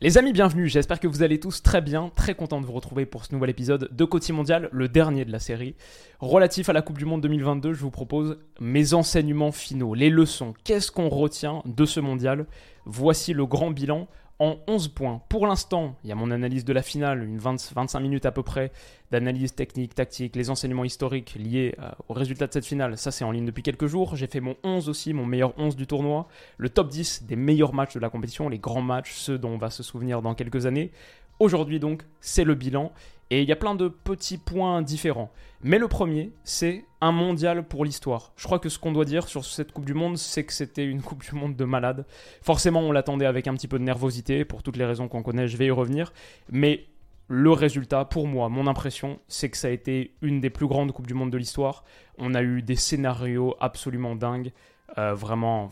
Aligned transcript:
Les 0.00 0.16
amis, 0.16 0.32
bienvenue, 0.32 0.68
j'espère 0.68 1.00
que 1.00 1.08
vous 1.08 1.24
allez 1.24 1.40
tous 1.40 1.60
très 1.60 1.80
bien, 1.80 2.12
très 2.14 2.36
content 2.36 2.60
de 2.60 2.66
vous 2.66 2.72
retrouver 2.72 3.04
pour 3.04 3.24
ce 3.24 3.34
nouvel 3.34 3.50
épisode 3.50 3.88
de 3.90 4.04
Côté 4.04 4.32
Mondial, 4.32 4.68
le 4.70 4.88
dernier 4.88 5.24
de 5.24 5.32
la 5.32 5.40
série. 5.40 5.74
Relatif 6.20 6.68
à 6.68 6.72
la 6.72 6.82
Coupe 6.82 6.98
du 6.98 7.04
Monde 7.04 7.20
2022, 7.22 7.72
je 7.72 7.80
vous 7.80 7.90
propose 7.90 8.38
mes 8.60 8.94
enseignements 8.94 9.50
finaux, 9.50 9.94
les 9.94 10.08
leçons, 10.08 10.54
qu'est-ce 10.62 10.92
qu'on 10.92 11.08
retient 11.08 11.62
de 11.64 11.84
ce 11.84 11.98
mondial? 11.98 12.46
Voici 12.84 13.32
le 13.32 13.44
grand 13.44 13.72
bilan 13.72 14.06
en 14.38 14.56
11 14.68 14.88
points. 14.88 15.20
Pour 15.28 15.46
l'instant, 15.46 15.96
il 16.04 16.10
y 16.10 16.12
a 16.12 16.14
mon 16.14 16.30
analyse 16.30 16.64
de 16.64 16.72
la 16.72 16.82
finale, 16.82 17.24
une 17.24 17.38
25 17.38 17.98
minutes 18.00 18.26
à 18.26 18.32
peu 18.32 18.42
près 18.42 18.70
d'analyse 19.10 19.54
technique, 19.54 19.94
tactique, 19.94 20.36
les 20.36 20.50
enseignements 20.50 20.84
historiques 20.84 21.34
liés 21.34 21.74
euh, 21.80 21.90
au 22.08 22.14
résultat 22.14 22.46
de 22.46 22.52
cette 22.52 22.66
finale. 22.66 22.96
Ça, 22.96 23.10
c'est 23.10 23.24
en 23.24 23.30
ligne 23.30 23.46
depuis 23.46 23.62
quelques 23.62 23.86
jours. 23.86 24.16
J'ai 24.16 24.26
fait 24.26 24.40
mon 24.40 24.56
11 24.62 24.88
aussi, 24.88 25.12
mon 25.12 25.26
meilleur 25.26 25.58
11 25.58 25.76
du 25.76 25.86
tournoi, 25.86 26.28
le 26.56 26.68
top 26.68 26.88
10 26.88 27.24
des 27.24 27.36
meilleurs 27.36 27.74
matchs 27.74 27.94
de 27.94 28.00
la 28.00 28.10
compétition, 28.10 28.48
les 28.48 28.58
grands 28.58 28.82
matchs, 28.82 29.14
ceux 29.14 29.38
dont 29.38 29.50
on 29.50 29.58
va 29.58 29.70
se 29.70 29.82
souvenir 29.82 30.22
dans 30.22 30.34
quelques 30.34 30.66
années. 30.66 30.92
Aujourd'hui 31.40 31.80
donc, 31.80 32.02
c'est 32.20 32.44
le 32.44 32.54
bilan. 32.54 32.92
Et 33.30 33.42
il 33.42 33.48
y 33.48 33.52
a 33.52 33.56
plein 33.56 33.74
de 33.74 33.88
petits 33.88 34.38
points 34.38 34.80
différents. 34.82 35.30
Mais 35.62 35.78
le 35.78 35.88
premier, 35.88 36.32
c'est 36.44 36.84
un 37.00 37.12
mondial 37.12 37.66
pour 37.66 37.84
l'histoire. 37.84 38.32
Je 38.36 38.44
crois 38.44 38.58
que 38.58 38.68
ce 38.68 38.78
qu'on 38.78 38.92
doit 38.92 39.04
dire 39.04 39.28
sur 39.28 39.44
cette 39.44 39.72
Coupe 39.72 39.84
du 39.84 39.94
Monde, 39.94 40.16
c'est 40.16 40.44
que 40.44 40.52
c'était 40.52 40.84
une 40.84 41.02
Coupe 41.02 41.22
du 41.22 41.34
Monde 41.34 41.56
de 41.56 41.64
malade. 41.64 42.06
Forcément, 42.42 42.80
on 42.80 42.92
l'attendait 42.92 43.26
avec 43.26 43.46
un 43.46 43.54
petit 43.54 43.68
peu 43.68 43.78
de 43.78 43.84
nervosité, 43.84 44.44
pour 44.44 44.62
toutes 44.62 44.76
les 44.76 44.84
raisons 44.84 45.08
qu'on 45.08 45.22
connaît, 45.22 45.48
je 45.48 45.56
vais 45.56 45.66
y 45.66 45.70
revenir. 45.70 46.12
Mais 46.50 46.86
le 47.28 47.50
résultat, 47.50 48.06
pour 48.06 48.26
moi, 48.26 48.48
mon 48.48 48.66
impression, 48.66 49.20
c'est 49.28 49.50
que 49.50 49.56
ça 49.56 49.68
a 49.68 49.70
été 49.70 50.14
une 50.22 50.40
des 50.40 50.50
plus 50.50 50.66
grandes 50.66 50.92
Coupes 50.92 51.06
du 51.06 51.14
Monde 51.14 51.30
de 51.30 51.38
l'histoire. 51.38 51.84
On 52.16 52.34
a 52.34 52.42
eu 52.42 52.62
des 52.62 52.76
scénarios 52.76 53.54
absolument 53.60 54.16
dingues. 54.16 54.52
Euh, 54.96 55.12
vraiment, 55.12 55.68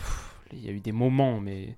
il 0.52 0.64
y 0.64 0.68
a 0.68 0.72
eu 0.72 0.80
des 0.80 0.92
moments, 0.92 1.40
mais 1.40 1.76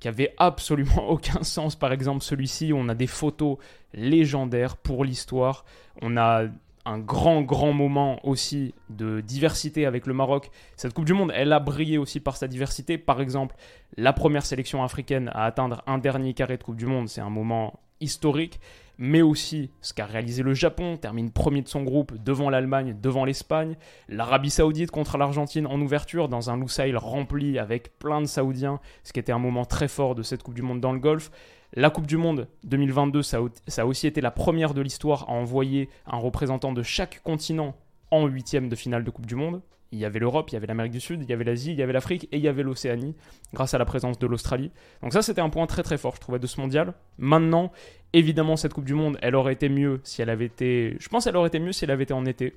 qui 0.00 0.08
avait 0.08 0.34
absolument 0.38 1.08
aucun 1.08 1.42
sens. 1.42 1.76
Par 1.76 1.92
exemple, 1.92 2.24
celui-ci, 2.24 2.72
on 2.74 2.88
a 2.88 2.94
des 2.94 3.06
photos 3.06 3.58
légendaires 3.94 4.76
pour 4.76 5.04
l'histoire. 5.04 5.64
On 6.02 6.16
a 6.16 6.46
un 6.86 6.98
grand, 6.98 7.42
grand 7.42 7.72
moment 7.72 8.26
aussi 8.26 8.74
de 8.88 9.20
diversité 9.20 9.86
avec 9.86 10.06
le 10.06 10.14
Maroc. 10.14 10.50
Cette 10.76 10.94
Coupe 10.94 11.04
du 11.04 11.12
Monde, 11.12 11.30
elle 11.34 11.52
a 11.52 11.60
brillé 11.60 11.98
aussi 11.98 12.20
par 12.20 12.36
sa 12.36 12.48
diversité. 12.48 12.98
Par 12.98 13.20
exemple, 13.20 13.54
la 13.96 14.12
première 14.12 14.46
sélection 14.46 14.82
africaine 14.82 15.30
à 15.34 15.44
atteindre 15.44 15.82
un 15.86 15.98
dernier 15.98 16.32
carré 16.34 16.56
de 16.56 16.62
Coupe 16.62 16.76
du 16.76 16.86
Monde, 16.86 17.08
c'est 17.08 17.20
un 17.20 17.30
moment 17.30 17.80
historique 18.00 18.60
mais 19.00 19.22
aussi 19.22 19.70
ce 19.80 19.94
qu'a 19.94 20.04
réalisé 20.04 20.42
le 20.42 20.52
Japon, 20.52 20.98
termine 20.98 21.30
premier 21.30 21.62
de 21.62 21.68
son 21.68 21.82
groupe 21.82 22.12
devant 22.22 22.50
l'Allemagne, 22.50 22.94
devant 23.00 23.24
l'Espagne, 23.24 23.76
l'Arabie 24.08 24.50
Saoudite 24.50 24.90
contre 24.90 25.16
l'Argentine 25.16 25.66
en 25.66 25.80
ouverture 25.80 26.28
dans 26.28 26.50
un 26.50 26.58
Lusail 26.58 26.94
rempli 26.94 27.58
avec 27.58 27.98
plein 27.98 28.20
de 28.20 28.26
Saoudiens, 28.26 28.78
ce 29.02 29.14
qui 29.14 29.18
était 29.18 29.32
un 29.32 29.38
moment 29.38 29.64
très 29.64 29.88
fort 29.88 30.14
de 30.14 30.22
cette 30.22 30.42
Coupe 30.42 30.54
du 30.54 30.60
Monde 30.60 30.82
dans 30.82 30.92
le 30.92 30.98
golf. 30.98 31.30
La 31.72 31.88
Coupe 31.88 32.06
du 32.06 32.18
Monde 32.18 32.46
2022, 32.64 33.22
ça 33.22 33.38
a 33.78 33.86
aussi 33.86 34.06
été 34.06 34.20
la 34.20 34.30
première 34.30 34.74
de 34.74 34.82
l'histoire 34.82 35.30
à 35.30 35.32
envoyer 35.32 35.88
un 36.06 36.18
représentant 36.18 36.74
de 36.74 36.82
chaque 36.82 37.22
continent 37.22 37.74
en 38.10 38.26
huitième 38.26 38.68
de 38.68 38.76
finale 38.76 39.04
de 39.04 39.10
Coupe 39.10 39.26
du 39.26 39.34
Monde. 39.34 39.62
Il 39.92 39.98
y 39.98 40.04
avait 40.04 40.20
l'Europe, 40.20 40.50
il 40.50 40.54
y 40.54 40.56
avait 40.56 40.66
l'Amérique 40.66 40.92
du 40.92 41.00
Sud, 41.00 41.22
il 41.22 41.28
y 41.28 41.32
avait 41.32 41.44
l'Asie, 41.44 41.72
il 41.72 41.78
y 41.78 41.82
avait 41.82 41.92
l'Afrique 41.92 42.28
et 42.30 42.36
il 42.36 42.42
y 42.42 42.48
avait 42.48 42.62
l'Océanie, 42.62 43.16
grâce 43.52 43.74
à 43.74 43.78
la 43.78 43.84
présence 43.84 44.18
de 44.18 44.26
l'Australie. 44.26 44.70
Donc 45.02 45.12
ça, 45.12 45.22
c'était 45.22 45.40
un 45.40 45.50
point 45.50 45.66
très 45.66 45.82
très 45.82 45.98
fort, 45.98 46.14
je 46.14 46.20
trouvais, 46.20 46.38
de 46.38 46.46
ce 46.46 46.60
mondial. 46.60 46.94
Maintenant, 47.18 47.72
évidemment, 48.12 48.56
cette 48.56 48.72
Coupe 48.72 48.84
du 48.84 48.94
Monde, 48.94 49.18
elle 49.20 49.34
aurait 49.34 49.54
été 49.54 49.68
mieux 49.68 50.00
si 50.04 50.22
elle 50.22 50.30
avait 50.30 50.46
été... 50.46 50.96
Je 51.00 51.08
pense 51.08 51.24
qu'elle 51.24 51.36
aurait 51.36 51.48
été 51.48 51.58
mieux 51.58 51.72
si 51.72 51.84
elle 51.84 51.90
avait 51.90 52.04
été 52.04 52.14
en 52.14 52.24
été. 52.24 52.56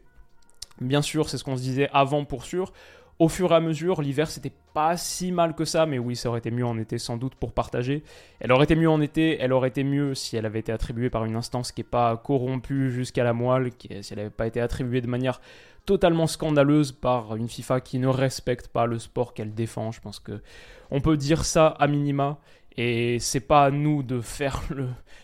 Bien 0.80 1.02
sûr, 1.02 1.30
c'est 1.30 1.38
ce 1.38 1.44
qu'on 1.44 1.58
se 1.58 1.62
disait 1.62 1.90
avant 1.92 2.26
pour 2.26 2.46
sûr. 2.46 2.72
Au 3.20 3.30
fur 3.30 3.52
et 3.52 3.56
à 3.56 3.60
mesure, 3.60 4.02
l'hiver, 4.02 4.30
c'était 4.30 4.52
pas 4.74 4.98
si 4.98 5.32
mal 5.32 5.56
que 5.56 5.66
ça, 5.66 5.86
mais 5.86 6.00
oui, 6.00 6.16
ça 6.16 6.30
aurait 6.30 6.40
été 6.40 6.52
mieux 6.52 6.66
en 6.66 6.78
été 6.78 6.98
sans 6.98 7.16
doute 7.16 7.36
pour 7.36 7.54
partager. 7.54 8.04
Elle 8.40 8.52
aurait 8.52 8.64
été 8.64 8.76
mieux 8.76 8.90
en 8.90 9.02
été, 9.02 9.38
elle 9.40 9.54
aurait 9.54 9.70
été 9.70 9.84
mieux 9.84 10.16
si 10.16 10.36
elle 10.36 10.46
avait 10.46 10.60
été 10.60 10.72
attribuée 10.72 11.10
par 11.10 11.24
une 11.26 11.36
instance 11.36 11.72
qui 11.72 11.82
n'est 11.82 11.88
pas 11.88 12.18
corrompue 12.18 12.92
jusqu'à 12.92 13.24
la 13.24 13.34
moelle, 13.34 13.72
si 13.80 14.14
elle 14.14 14.18
n'avait 14.18 14.30
pas 14.30 14.48
été 14.48 14.60
attribuée 14.60 15.02
de 15.02 15.08
manière 15.08 15.40
totalement 15.86 16.28
scandaleuse 16.28 16.92
par 16.92 17.36
une 17.36 17.50
FIFA 17.50 17.82
qui 17.82 18.00
ne 18.00 18.08
respecte 18.08 18.68
pas 18.68 18.86
le 18.86 19.00
sport 19.00 19.34
qu'elle 19.34 19.54
défend. 19.54 19.92
Je 19.92 20.02
pense 20.02 20.20
que 20.20 20.42
on 20.92 21.02
peut 21.02 21.18
dire 21.18 21.46
ça 21.46 21.68
à 21.68 21.88
minima. 21.88 22.40
Et 22.76 23.20
c'est 23.20 23.40
pas 23.40 23.66
à 23.66 23.72
nous 23.72 24.02
de 24.02 24.20
faire 24.20 24.64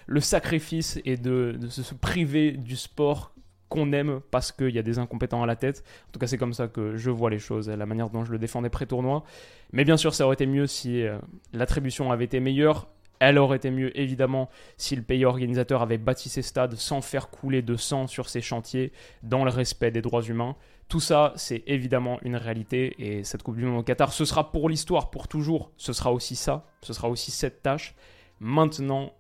le, 0.07 0.22
sacrifice 0.22 0.99
et 1.03 1.17
de, 1.17 1.57
se 1.69 1.94
priver 1.95 2.51
du 2.51 2.75
sport 2.75 3.33
qu'on 3.69 3.94
aime 3.94 4.19
parce 4.31 4.52
qu'il 4.52 4.72
y 4.72 4.80
a 4.80 4.84
des 4.84 5.00
incompétents 5.00 5.44
à 5.44 5.46
la 5.46 5.56
tête. 5.56 5.84
En 6.09 6.12
tout 6.12 6.19
cas, 6.19 6.28
c'est 6.28 6.38
comme 6.38 6.53
ça 6.53 6.68
que 6.68 6.97
je 6.97 7.09
vois 7.09 7.30
les 7.30 7.40
choses, 7.40 7.69
la 7.69 7.85
manière 7.85 8.09
dont 8.09 8.25
je 8.25 8.31
le 8.31 8.40
défendais 8.40 8.69
pré-tournoi. 8.69 9.24
Mais 9.72 9.85
bien 9.85 9.97
sûr, 9.97 10.13
ça 10.13 10.25
aurait 10.25 10.34
été 10.34 10.47
mieux 10.47 10.68
si 10.68 11.03
euh, 11.03 11.18
l'attribution 11.53 12.12
avait 12.12 12.25
été 12.25 12.40
meilleure. 12.40 12.88
Elle 13.19 13.38
aurait 13.38 13.58
été 13.58 13.69
mieux, 13.69 13.97
évidemment, 14.00 14.50
si 14.78 14.96
le 14.96 15.02
pays 15.02 15.25
organisateur 15.25 15.81
avait 15.81 15.97
bâti 15.97 16.29
ses 16.29 16.41
stades 16.41 16.75
sans 16.75 17.02
faire 17.02 17.29
couler 17.29 17.62
de 17.62 17.75
sang 17.75 18.08
sur 18.08 18.29
ses 18.29 18.41
chantiers, 18.41 18.94
dans 19.24 19.44
le 19.44 19.52
respect 19.52 19.91
des 19.91 20.02
droits 20.02 20.24
humains. 20.24 20.56
Tout 20.88 21.02
ça, 21.02 21.34
c'est 21.35 21.63
évidemment 21.68 22.18
une 22.24 22.38
réalité, 22.38 22.96
et 22.97 23.24
cette 23.25 23.44
Coupe 23.44 23.58
du 23.58 23.66
Monde 23.66 23.81
au 23.81 23.84
Qatar, 23.84 24.13
ce 24.13 24.24
sera 24.24 24.52
pour 24.52 24.69
l'histoire, 24.69 25.12
pour 25.12 25.28
toujours, 25.28 25.72
ce 25.75 25.91
sera 25.91 26.13
aussi 26.13 26.38
ça, 26.38 26.66
ce 26.81 26.94
sera 26.94 27.09
aussi 27.09 27.29
cette 27.29 27.62
tâche. 27.62 27.94
Maintenant, 28.40 29.12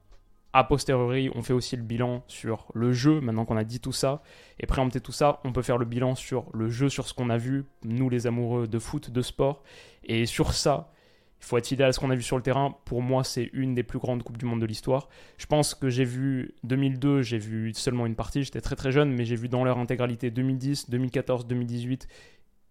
a 0.53 0.63
posteriori, 0.63 1.29
on 1.35 1.43
fait 1.43 1.53
aussi 1.53 1.75
le 1.75 1.83
bilan 1.83 2.23
sur 2.27 2.67
le 2.73 2.91
jeu, 2.91 3.21
maintenant 3.21 3.45
qu'on 3.45 3.57
a 3.57 3.63
dit 3.63 3.79
tout 3.79 3.91
ça, 3.91 4.23
et 4.59 4.65
préempté 4.65 4.99
tout 4.99 5.11
ça, 5.11 5.39
on 5.43 5.51
peut 5.51 5.61
faire 5.61 5.77
le 5.77 5.85
bilan 5.85 6.15
sur 6.15 6.45
le 6.53 6.69
jeu, 6.69 6.89
sur 6.89 7.07
ce 7.07 7.13
qu'on 7.13 7.29
a 7.29 7.37
vu, 7.37 7.65
nous 7.83 8.09
les 8.09 8.25
amoureux 8.25 8.67
de 8.67 8.79
foot, 8.79 9.11
de 9.11 9.21
sport, 9.21 9.63
et 10.03 10.25
sur 10.25 10.53
ça, 10.53 10.91
il 11.39 11.45
faut 11.45 11.57
être 11.57 11.67
fidèle 11.67 11.87
à 11.87 11.93
ce 11.93 11.99
qu'on 11.99 12.09
a 12.09 12.15
vu 12.15 12.21
sur 12.21 12.35
le 12.35 12.43
terrain. 12.43 12.75
Pour 12.83 13.01
moi, 13.01 13.23
c'est 13.23 13.49
une 13.53 13.73
des 13.73 13.83
plus 13.83 13.99
grandes 13.99 14.23
Coupes 14.23 14.37
du 14.37 14.45
Monde 14.45 14.59
de 14.59 14.65
l'histoire. 14.65 15.07
Je 15.37 15.45
pense 15.45 15.73
que 15.73 15.89
j'ai 15.89 16.03
vu 16.03 16.53
2002, 16.63 17.21
j'ai 17.21 17.37
vu 17.37 17.73
seulement 17.73 18.05
une 18.05 18.15
partie, 18.15 18.43
j'étais 18.43 18.59
très 18.59 18.75
très 18.75 18.91
jeune, 18.91 19.13
mais 19.13 19.23
j'ai 19.23 19.37
vu 19.37 19.47
dans 19.47 19.63
leur 19.63 19.77
intégralité 19.77 20.31
2010, 20.31 20.89
2014, 20.89 21.47
2018, 21.47 22.07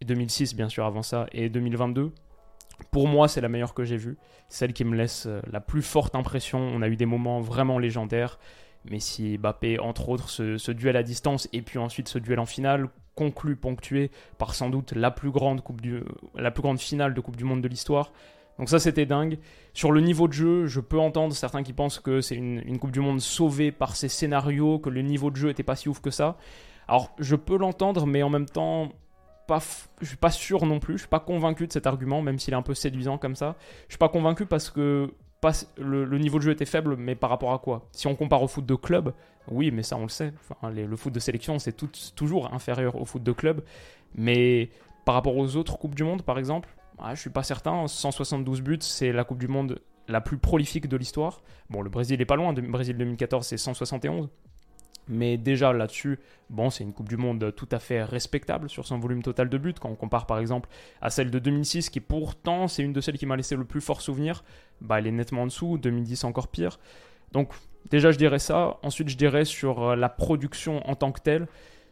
2006 0.05 0.55
bien 0.55 0.69
sûr 0.69 0.85
avant 0.85 1.03
ça, 1.03 1.27
et 1.33 1.49
2022. 1.49 2.13
Pour 2.91 3.09
moi, 3.09 3.29
c'est 3.29 3.41
la 3.41 3.49
meilleure 3.49 3.75
que 3.75 3.85
j'ai 3.85 3.97
vue. 3.97 4.17
Celle 4.49 4.73
qui 4.73 4.85
me 4.85 4.97
laisse 4.97 5.27
euh, 5.27 5.41
la 5.51 5.61
plus 5.61 5.83
forte 5.83 6.15
impression. 6.15 6.59
On 6.59 6.83
a 6.83 6.89
eu 6.89 6.97
des 6.97 7.07
moments 7.07 7.41
vraiment 7.41 7.79
légendaires. 7.79 8.39
Messi, 8.85 9.39
Mbappé, 9.39 9.79
entre 9.79 10.09
autres, 10.09 10.29
ce, 10.29 10.71
duel 10.71 10.97
à 10.97 11.03
distance 11.03 11.49
et 11.53 11.63
puis 11.63 11.79
ensuite 11.79 12.09
ce 12.09 12.19
duel 12.19 12.39
en 12.39 12.47
finale, 12.47 12.89
conclu, 13.15 13.57
ponctué 13.57 14.11
par 14.39 14.55
sans 14.55 14.71
doute 14.71 14.93
la 14.93 15.11
plus 15.11 15.31
grande, 15.31 15.63
coupe 15.63 15.81
du, 15.81 16.03
la 16.35 16.51
plus 16.51 16.63
grande 16.63 16.79
finale 16.79 17.15
de 17.15 17.21
Coupe 17.21 17.37
du 17.37 17.45
Monde 17.45 17.61
de 17.61 17.69
l'histoire. 17.69 18.13
Donc 18.59 18.69
ça, 18.69 18.79
c'était 18.79 19.07
dingue. 19.07 19.39
Sur 19.73 19.93
le 19.93 20.01
niveau 20.01 20.27
de 20.27 20.33
jeu, 20.33 20.67
je 20.67 20.81
peux 20.81 20.99
entendre 20.99 21.35
certains 21.35 21.63
qui 21.63 21.73
pensent 21.73 22.01
que 22.01 22.21
c'est 22.21 22.35
une, 22.35 22.79
Coupe 22.79 22.91
du 22.91 23.01
Monde 23.01 23.21
sauvée 23.21 23.71
par 23.73 23.97
ces 23.97 24.09
scénarios, 24.09 24.79
que 24.79 24.91
le 24.91 25.03
niveau 25.03 25.31
de 25.31 25.37
jeu 25.37 25.51
était 25.51 25.63
pas 25.63 25.77
si 25.77 25.89
ouf 25.89 26.01
que 26.01 26.11
ça. 26.11 26.37
Alors, 26.89 27.15
je 27.19 27.37
peux 27.37 27.57
l'entendre, 27.57 28.07
mais 28.07 28.23
en 28.23 28.31
même 28.31 28.47
temps, 28.47 28.93
pas, 29.49 29.59
je 30.01 30.07
suis 30.07 30.17
pas 30.17 30.31
sûr 30.31 30.65
non 30.67 30.79
plus. 30.79 30.95
Je 30.95 30.99
suis 31.01 31.09
pas 31.09 31.19
convaincu 31.19 31.67
de 31.67 31.73
cet 31.73 31.89
argument, 31.89 32.23
même 32.23 32.39
s'il 32.39 32.55
est 32.55 32.57
un 32.57 32.63
peu 32.63 32.75
séduisant 32.75 33.19
comme 33.19 33.35
ça. 33.35 33.57
Je 33.89 33.95
suis 33.95 33.99
pas 33.99 34.09
convaincu 34.09 34.47
parce 34.47 34.71
que 34.71 35.13
le, 35.79 36.19
niveau 36.19 36.39
de 36.39 36.45
jeu 36.45 36.53
était 36.53 36.67
faible, 36.67 36.97
mais 36.97 37.15
par 37.15 37.31
rapport 37.31 37.53
à 37.53 37.59
quoi? 37.59 37.89
Si 37.93 38.07
on 38.07 38.15
compare 38.15 38.43
au 38.43 38.49
foot 38.49 38.67
de 38.67 38.75
club, 38.75 39.13
oui, 39.51 39.71
mais 39.71 39.83
ça 39.83 39.97
on 39.97 40.03
le 40.03 40.09
sait. 40.09 40.33
le 40.63 40.97
foot 40.97 41.13
de 41.13 41.21
sélection, 41.21 41.59
c'est 41.59 41.75
toujours 42.15 42.53
inférieur 42.55 43.01
au 43.01 43.05
foot 43.05 43.23
de 43.23 43.33
club. 43.33 43.65
Mais 44.15 44.71
par 45.05 45.15
rapport 45.15 45.37
aux 45.37 45.57
autres 45.57 45.79
Coupes 45.79 45.95
du 45.95 46.05
Monde, 46.05 46.23
par 46.23 46.39
exemple, 46.39 46.69
ah, 46.99 47.15
je 47.15 47.21
suis 47.21 47.31
pas 47.31 47.43
certain. 47.43 47.87
172 47.87 48.61
buts, 48.61 48.79
c'est 48.81 49.13
la 49.13 49.25
Coupe 49.25 49.39
du 49.39 49.49
Monde 49.49 49.81
la 50.09 50.21
plus 50.21 50.39
prolifique 50.39 50.89
de 50.89 50.97
l'histoire. 50.97 51.43
Bon, 51.71 51.83
le 51.83 51.91
Brésil 51.91 52.21
est 52.21 52.27
pas 52.27 52.37
loin. 52.37 52.53
Le 52.53 52.63
Brésil 52.63 52.97
2014, 52.97 53.47
c'est 53.47 53.57
171. 53.57 54.29
Mais 55.09 55.37
déjà 55.37 55.73
là-dessus, 55.73 56.19
bon, 56.51 56.71
c'est 56.71 56.85
une 56.85 56.93
Coupe 56.93 57.09
du 57.09 57.17
Monde 57.17 57.53
tout 57.57 57.69
à 57.73 57.79
fait 57.79 58.03
respectable 58.05 58.69
sur 58.69 58.87
son 58.87 58.99
volume 58.99 59.23
total 59.23 59.49
de 59.49 59.59
buts. 59.59 59.75
Quand 59.81 59.89
on 59.89 59.95
compare 59.95 60.27
par 60.27 60.39
exemple 60.39 60.69
à 61.01 61.11
celle 61.11 61.31
de 61.31 61.39
2006, 61.39 61.91
qui 61.91 62.01
pourtant 62.01 62.69
c'est 62.69 62.83
une 62.83 62.93
de 62.93 63.01
celles 63.01 63.19
qui 63.19 63.27
m'a 63.27 63.37
laissé 63.37 63.57
le 63.57 63.65
plus 63.65 63.81
fort 63.81 64.01
souvenir, 64.01 64.45
bah, 64.81 64.99
elle 64.99 65.07
est 65.07 65.13
nettement 65.13 65.43
en 65.43 65.47
dessous. 65.47 65.79
2010 65.79 66.25
encore 66.25 66.49
pire. 66.49 66.79
Donc 67.33 67.53
déjà 67.91 68.11
je 68.11 68.19
dirais 68.19 68.39
ça. 68.39 68.79
Ensuite 68.83 69.09
je 69.09 69.17
dirais 69.17 69.45
sur 69.45 69.83
euh, 69.83 69.97
la 69.97 70.09
production 70.09 70.87
en 70.89 70.95
tant 70.95 71.13
que 71.13 71.21
telle 71.21 71.47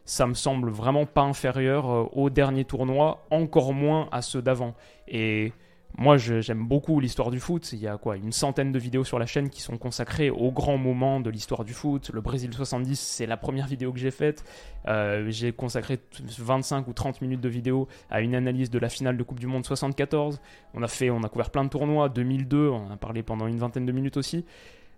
ça 0.07 0.25
me 0.25 0.33
semble 0.33 0.69
vraiment 0.69 1.05
pas 1.05 1.21
inférieur 1.21 1.91
euh, 1.91 2.05
au 2.13 2.29
dernier 2.29 2.63
tournoi, 2.63 3.27
encore 3.29 3.73
moins 3.73 4.07
à 4.11 4.21
ceux 4.21 4.41
d'avant. 4.41 4.73
Et 5.07 5.51
moi, 5.99 6.17
j'aime 6.17 6.63
beaucoup 6.67 6.99
l'histoire 6.99 7.31
du 7.31 7.39
foot. 7.39 7.73
Il 7.73 7.79
y 7.79 7.87
a 7.87 7.97
quoi 7.97 8.17
Une 8.17 8.31
centaine 8.31 8.71
de 8.71 8.77
vidéos 8.77 9.03
sur 9.03 9.17
la 9.17 9.25
chaîne 9.25 9.49
qui 9.49 9.61
sont 9.61 9.77
consacrées 9.77 10.29
aux 10.29 10.51
grands 10.51 10.77
moments 10.77 11.19
de 11.19 11.31
l'histoire 11.31 11.63
du 11.65 11.73
foot. 11.73 12.11
Le 12.13 12.21
Brésil 12.21 12.53
70, 12.53 12.99
c'est 12.99 13.25
la 13.25 13.35
première 13.35 13.65
vidéo 13.65 13.91
que 13.91 13.97
j'ai 13.97 14.11
faite. 14.11 14.43
Euh, 14.87 15.25
j'ai 15.29 15.51
consacré 15.51 15.97
25 16.37 16.87
ou 16.87 16.93
30 16.93 17.21
minutes 17.21 17.41
de 17.41 17.49
vidéo 17.49 17.87
à 18.11 18.21
une 18.21 18.35
analyse 18.35 18.69
de 18.69 18.77
la 18.77 18.89
finale 18.89 19.17
de 19.17 19.23
Coupe 19.23 19.39
du 19.39 19.47
Monde 19.47 19.65
74. 19.65 20.39
On 20.75 20.83
a 20.83 20.87
fait, 20.87 21.09
on 21.09 21.23
a 21.23 21.29
couvert 21.29 21.49
plein 21.49 21.63
de 21.63 21.69
tournois. 21.69 22.09
2002, 22.09 22.69
on 22.69 22.91
a 22.91 22.97
parlé 22.97 23.23
pendant 23.23 23.47
une 23.47 23.57
vingtaine 23.57 23.87
de 23.87 23.91
minutes 23.91 24.17
aussi. 24.17 24.45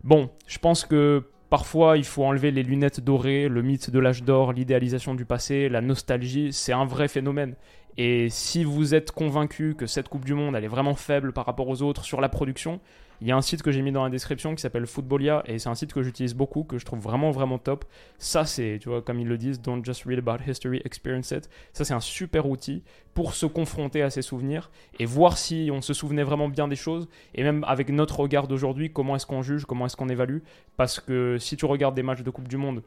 Bon, 0.04 0.30
je 0.48 0.58
pense 0.58 0.84
que 0.84 1.24
Parfois, 1.50 1.98
il 1.98 2.04
faut 2.04 2.24
enlever 2.24 2.52
les 2.52 2.62
lunettes 2.62 3.00
dorées, 3.00 3.50
le 3.50 3.64
mythe 3.64 3.90
de 3.90 3.98
l'âge 3.98 4.22
d'or, 4.22 4.54
l'idéalisation 4.54 5.16
du 5.16 5.26
passé, 5.26 5.68
la 5.68 5.82
nostalgie, 5.82 6.54
c'est 6.54 6.74
un 6.74 6.86
vrai 6.86 7.08
phénomène. 7.08 7.56
Et 8.02 8.30
si 8.30 8.64
vous 8.64 8.96
êtes 8.96 9.12
convaincu 9.12 9.76
que 9.76 9.86
cette 9.86 10.08
Coupe 10.08 10.24
du 10.24 10.34
Monde, 10.34 10.56
elle 10.56 10.64
est 10.64 10.70
vraiment 10.70 10.96
faible 10.96 11.34
par 11.34 11.46
rapport 11.46 11.68
aux 11.68 11.82
autres 11.82 12.06
sur 12.06 12.22
la 12.22 12.30
production, 12.30 12.80
il 13.20 13.28
y 13.28 13.32
a 13.34 13.36
un 13.36 13.42
site 13.42 13.62
que 13.62 13.74
j'ai 13.74 13.82
mis 13.82 13.92
dans 13.92 14.06
la 14.06 14.10
description 14.10 14.56
qui 14.56 14.62
s'appelle 14.62 14.88
Footballia 14.88 15.44
et 15.46 15.60
c'est 15.60 15.68
un 15.68 15.76
site 15.76 15.92
que 15.92 16.02
j'utilise 16.02 16.34
beaucoup, 16.34 16.64
que 16.64 16.78
je 16.78 16.86
trouve 16.86 17.02
vraiment 17.02 17.32
vraiment 17.32 17.58
top. 17.58 17.84
Ça 18.18 18.46
c'est, 18.46 18.80
tu 18.82 18.88
vois, 18.88 19.02
comme 19.02 19.20
ils 19.20 19.28
le 19.28 19.38
disent, 19.38 19.62
don't 19.62 19.84
just 19.84 20.06
read 20.06 20.18
about 20.18 20.50
history, 20.50 20.82
experience 20.86 21.32
it. 21.32 21.50
Ça 21.74 21.84
c'est 21.84 21.94
un 21.94 22.00
super 22.00 22.48
outil 22.48 22.86
pour 23.16 23.34
se 23.34 23.46
confronter 23.46 24.02
à 24.02 24.10
ses 24.10 24.22
souvenirs 24.22 24.72
et 24.98 25.04
voir 25.06 25.38
si 25.38 25.70
on 25.70 25.82
se 25.82 25.94
souvenait 25.94 26.24
vraiment 26.24 26.48
bien 26.48 26.70
des 26.70 26.78
choses 26.78 27.10
et 27.36 27.44
même 27.44 27.66
avec 27.68 27.90
notre 27.90 28.22
regard 28.22 28.48
d'aujourd'hui, 28.48 28.94
comment 28.94 29.18
est-ce 29.18 29.26
qu'on 29.26 29.42
juge, 29.42 29.66
comment 29.66 29.88
est-ce 29.88 29.98
qu'on 29.98 30.08
évalue. 30.08 30.40
Parce 30.78 31.02
que 31.02 31.38
si 31.38 31.58
tu 31.58 31.66
regardes 31.66 31.96
des 31.96 32.04
matchs 32.04 32.22
de 32.22 32.30
Coupe 32.30 32.48
du 32.48 32.56
Monde 32.56 32.82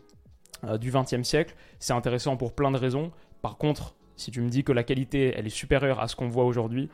euh, 0.64 0.78
du 0.78 0.90
20e 0.90 1.22
siècle, 1.22 1.54
c'est 1.80 1.92
intéressant 1.92 2.38
pour 2.38 2.54
plein 2.54 2.70
de 2.70 2.78
raisons. 2.78 3.12
Par 3.42 3.58
contre, 3.58 3.94
si 4.22 4.30
tu 4.30 4.40
me 4.40 4.48
dis 4.48 4.64
que 4.64 4.72
la 4.72 4.84
qualité, 4.84 5.34
elle 5.36 5.46
est 5.46 5.50
supérieure 5.50 6.00
à 6.00 6.08
ce 6.08 6.16
qu'on 6.16 6.28
voit 6.28 6.44
aujourd'hui, 6.44 6.88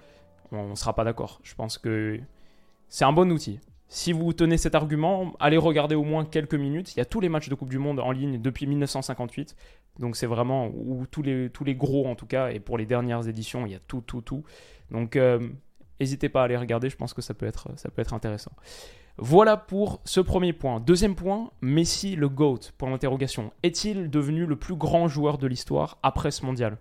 on 0.53 0.71
ne 0.71 0.75
sera 0.75 0.95
pas 0.95 1.05
d'accord. 1.05 1.41
Je 1.43 1.55
pense 1.55 1.79
que 1.79 2.21
c'est 2.89 3.05
un 3.05 3.13
bon 3.13 3.31
outil. 3.31 3.61
Si 3.91 4.13
vous 4.13 4.33
tenez 4.33 4.59
cet 4.59 4.75
argument, 4.75 5.33
allez 5.41 5.57
regarder 5.57 5.95
au 5.95 6.05
moins 6.05 6.25
quelques 6.25 6.55
minutes. 6.55 6.95
Il 6.95 6.99
y 6.99 7.01
a 7.01 7.07
tous 7.07 7.21
les 7.21 7.29
matchs 7.29 7.49
de 7.49 7.55
Coupe 7.55 7.71
du 7.71 7.79
Monde 7.79 8.01
en 8.01 8.11
ligne 8.11 8.41
depuis 8.41 8.67
1958. 8.67 9.57
Donc 9.99 10.17
c'est 10.17 10.27
vraiment, 10.27 10.69
ou 10.69 11.07
tous 11.11 11.23
les, 11.23 11.75
gros 11.75 12.07
en 12.07 12.15
tout 12.15 12.27
cas, 12.27 12.51
et 12.51 12.61
pour 12.61 12.77
les 12.77 12.87
dernières 12.87 13.29
éditions, 13.29 13.67
il 13.67 13.73
y 13.73 13.75
a 13.75 13.81
tout, 13.81 14.03
tout, 14.03 14.21
tout. 14.21 14.45
Donc 14.91 15.17
euh, 15.17 15.49
n'hésitez 16.01 16.29
pas 16.29 16.43
à 16.43 16.45
aller 16.45 16.57
regarder, 16.57 16.91
je 16.91 16.97
pense 16.97 17.15
que 17.15 17.23
ça 17.23 17.35
peut 17.35 17.47
être, 17.47 17.71
ça 17.77 17.91
peut 17.91 18.03
être 18.03 18.15
intéressant. 18.15 18.53
Voilà 19.17 19.57
pour 19.57 20.01
ce 20.05 20.21
premier 20.21 20.53
point. 20.53 20.79
Deuxième 20.81 21.17
point, 21.17 21.51
Messi 21.61 22.15
le 22.15 22.29
GOAT, 22.29 22.61
pour 22.77 22.89
l'interrogation. 22.89 23.53
Est-il 23.65 24.11
devenu 24.11 24.47
le 24.47 24.55
plus 24.55 24.77
grand 24.77 25.09
joueur 25.09 25.39
de 25.39 25.49
l'histoire 25.49 25.99
après 26.03 26.31
ce 26.31 26.47
mondial? 26.47 26.79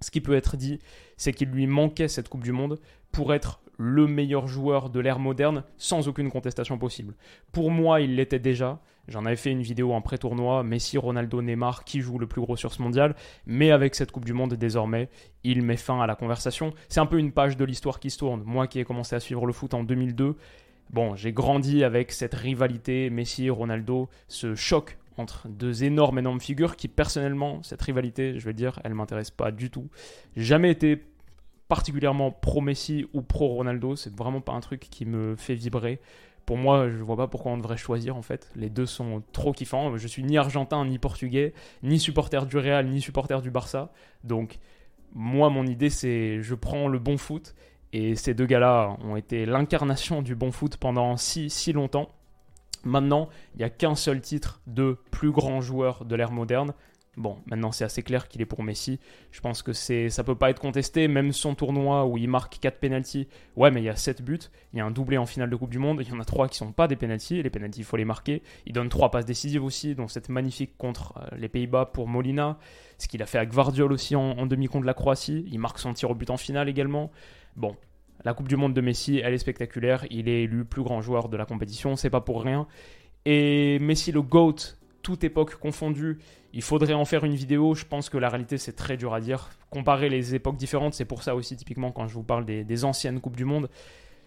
Ce 0.00 0.10
qui 0.10 0.20
peut 0.20 0.34
être 0.34 0.56
dit, 0.56 0.80
c'est 1.16 1.32
qu'il 1.32 1.50
lui 1.50 1.66
manquait 1.66 2.08
cette 2.08 2.28
Coupe 2.28 2.44
du 2.44 2.52
Monde 2.52 2.78
pour 3.12 3.34
être 3.34 3.60
le 3.76 4.06
meilleur 4.06 4.46
joueur 4.46 4.90
de 4.90 5.00
l'ère 5.00 5.18
moderne 5.18 5.64
sans 5.78 6.06
aucune 6.06 6.30
contestation 6.30 6.78
possible. 6.78 7.14
Pour 7.50 7.70
moi, 7.70 8.00
il 8.00 8.16
l'était 8.16 8.38
déjà. 8.38 8.78
J'en 9.08 9.24
avais 9.24 9.36
fait 9.36 9.50
une 9.50 9.62
vidéo 9.62 9.92
en 9.92 10.02
pré-tournoi, 10.02 10.62
Messi, 10.62 10.98
Ronaldo, 10.98 11.42
Neymar, 11.42 11.84
qui 11.84 12.00
joue 12.00 12.18
le 12.18 12.26
plus 12.26 12.40
gros 12.40 12.56
sur 12.56 12.72
ce 12.72 12.82
mondial. 12.82 13.16
Mais 13.46 13.70
avec 13.70 13.94
cette 13.94 14.12
Coupe 14.12 14.26
du 14.26 14.34
Monde, 14.34 14.54
désormais, 14.54 15.08
il 15.44 15.62
met 15.62 15.76
fin 15.76 16.00
à 16.00 16.06
la 16.06 16.14
conversation. 16.14 16.72
C'est 16.88 17.00
un 17.00 17.06
peu 17.06 17.18
une 17.18 17.32
page 17.32 17.56
de 17.56 17.64
l'histoire 17.64 18.00
qui 18.00 18.10
se 18.10 18.18
tourne. 18.18 18.42
Moi 18.44 18.66
qui 18.66 18.78
ai 18.78 18.84
commencé 18.84 19.16
à 19.16 19.20
suivre 19.20 19.46
le 19.46 19.52
foot 19.52 19.74
en 19.74 19.82
2002, 19.82 20.36
bon, 20.90 21.16
j'ai 21.16 21.32
grandi 21.32 21.82
avec 21.82 22.12
cette 22.12 22.34
rivalité 22.34 23.10
Messi-Ronaldo, 23.10 24.08
ce 24.28 24.54
choc 24.54 24.98
entre 25.16 25.48
deux 25.48 25.84
énormes, 25.84 26.18
énormes 26.18 26.40
figures 26.40 26.76
qui, 26.76 26.88
personnellement, 26.88 27.62
cette 27.62 27.82
rivalité, 27.82 28.38
je 28.38 28.44
vais 28.44 28.54
dire, 28.54 28.80
elle 28.84 28.94
m'intéresse 28.94 29.30
pas 29.30 29.50
du 29.50 29.70
tout. 29.70 29.88
Jamais 30.36 30.70
été 30.70 31.02
particulièrement 31.68 32.32
pro-Messi 32.32 33.06
ou 33.12 33.22
pro-Ronaldo. 33.22 33.96
C'est 33.96 34.14
vraiment 34.14 34.40
pas 34.40 34.52
un 34.52 34.60
truc 34.60 34.88
qui 34.90 35.06
me 35.06 35.36
fait 35.36 35.54
vibrer. 35.54 36.00
Pour 36.44 36.56
moi, 36.56 36.90
je 36.90 36.96
vois 36.96 37.16
pas 37.16 37.28
pourquoi 37.28 37.52
on 37.52 37.58
devrait 37.58 37.76
choisir 37.76 38.16
en 38.16 38.22
fait. 38.22 38.50
Les 38.56 38.70
deux 38.70 38.86
sont 38.86 39.22
trop 39.32 39.52
kiffants. 39.52 39.96
Je 39.96 40.08
suis 40.08 40.24
ni 40.24 40.36
argentin, 40.36 40.84
ni 40.84 40.98
portugais, 40.98 41.54
ni 41.84 42.00
supporter 42.00 42.44
du 42.46 42.58
Real, 42.58 42.88
ni 42.88 43.00
supporter 43.00 43.40
du 43.40 43.52
Barça. 43.52 43.92
Donc, 44.24 44.58
moi, 45.12 45.48
mon 45.48 45.64
idée, 45.64 45.90
c'est 45.90 46.42
je 46.42 46.54
prends 46.56 46.88
le 46.88 46.98
bon 46.98 47.16
foot. 47.16 47.54
Et 47.92 48.16
ces 48.16 48.34
deux 48.34 48.46
gars-là 48.46 48.96
ont 49.04 49.16
été 49.16 49.46
l'incarnation 49.46 50.22
du 50.22 50.34
bon 50.34 50.50
foot 50.52 50.76
pendant 50.76 51.16
si, 51.16 51.50
si 51.50 51.72
longtemps. 51.72 52.10
Maintenant, 52.84 53.28
il 53.54 53.58
n'y 53.58 53.64
a 53.64 53.70
qu'un 53.70 53.94
seul 53.94 54.20
titre 54.20 54.60
de 54.66 54.96
plus 55.10 55.30
grand 55.30 55.60
joueur 55.60 56.04
de 56.04 56.16
l'ère 56.16 56.32
moderne. 56.32 56.72
Bon, 57.16 57.38
maintenant 57.46 57.72
c'est 57.72 57.84
assez 57.84 58.04
clair 58.04 58.28
qu'il 58.28 58.40
est 58.40 58.46
pour 58.46 58.62
Messi. 58.62 59.00
Je 59.32 59.40
pense 59.40 59.62
que 59.62 59.72
c'est 59.72 60.10
ça 60.10 60.22
peut 60.22 60.36
pas 60.36 60.48
être 60.48 60.60
contesté. 60.60 61.08
Même 61.08 61.32
son 61.32 61.54
tournoi 61.54 62.06
où 62.06 62.16
il 62.16 62.28
marque 62.28 62.58
4 62.60 62.78
penalties, 62.78 63.26
ouais, 63.56 63.70
mais 63.70 63.82
il 63.82 63.84
y 63.84 63.88
a 63.88 63.96
7 63.96 64.22
buts. 64.22 64.38
Il 64.72 64.78
y 64.78 64.80
a 64.80 64.86
un 64.86 64.92
doublé 64.92 65.18
en 65.18 65.26
finale 65.26 65.50
de 65.50 65.56
Coupe 65.56 65.70
du 65.70 65.78
Monde. 65.78 66.00
Il 66.00 66.08
y 66.08 66.12
en 66.12 66.20
a 66.20 66.24
3 66.24 66.48
qui 66.48 66.56
sont 66.56 66.72
pas 66.72 66.86
des 66.86 66.96
penalties. 66.96 67.42
Les 67.42 67.50
penalties, 67.50 67.80
il 67.80 67.84
faut 67.84 67.96
les 67.96 68.04
marquer. 68.04 68.42
Il 68.64 68.72
donne 68.72 68.88
3 68.88 69.10
passes 69.10 69.26
décisives 69.26 69.64
aussi, 69.64 69.94
dont 69.94 70.08
cette 70.08 70.28
magnifique 70.28 70.76
contre 70.78 71.18
euh, 71.18 71.36
les 71.36 71.48
Pays-Bas 71.48 71.86
pour 71.86 72.06
Molina. 72.06 72.58
Ce 72.98 73.08
qu'il 73.08 73.22
a 73.22 73.26
fait 73.26 73.38
avec 73.38 73.52
Vardiol 73.52 73.92
aussi 73.92 74.14
en, 74.14 74.38
en 74.38 74.46
demi 74.46 74.68
contre 74.68 74.86
la 74.86 74.94
Croatie. 74.94 75.44
Il 75.50 75.58
marque 75.58 75.80
son 75.80 75.92
tir 75.92 76.10
au 76.10 76.14
but 76.14 76.30
en 76.30 76.36
finale 76.36 76.68
également. 76.68 77.10
Bon, 77.56 77.76
la 78.24 78.34
Coupe 78.34 78.48
du 78.48 78.56
Monde 78.56 78.74
de 78.74 78.80
Messi, 78.80 79.20
elle 79.22 79.34
est 79.34 79.38
spectaculaire. 79.38 80.04
Il 80.10 80.28
est 80.28 80.42
élu 80.42 80.64
plus 80.64 80.82
grand 80.82 81.00
joueur 81.00 81.28
de 81.28 81.36
la 81.36 81.46
compétition, 81.46 81.96
c'est 81.96 82.10
pas 82.10 82.20
pour 82.20 82.42
rien. 82.42 82.66
Et 83.24 83.78
Messi, 83.80 84.12
le 84.12 84.22
GOAT, 84.22 84.56
toute 85.02 85.24
époque 85.24 85.56
confondue, 85.56 86.18
il 86.52 86.62
faudrait 86.62 86.94
en 86.94 87.04
faire 87.04 87.24
une 87.24 87.34
vidéo. 87.34 87.74
Je 87.74 87.84
pense 87.84 88.08
que 88.08 88.18
la 88.18 88.28
réalité, 88.28 88.58
c'est 88.58 88.72
très 88.72 88.96
dur 88.96 89.14
à 89.14 89.20
dire. 89.20 89.50
Comparer 89.70 90.08
les 90.08 90.34
époques 90.34 90.56
différentes, 90.56 90.94
c'est 90.94 91.04
pour 91.04 91.22
ça 91.22 91.34
aussi, 91.34 91.56
typiquement, 91.56 91.92
quand 91.92 92.08
je 92.08 92.14
vous 92.14 92.22
parle 92.22 92.44
des, 92.44 92.84
anciennes 92.84 93.20
Coupes 93.20 93.36
du 93.36 93.44
Monde, 93.44 93.70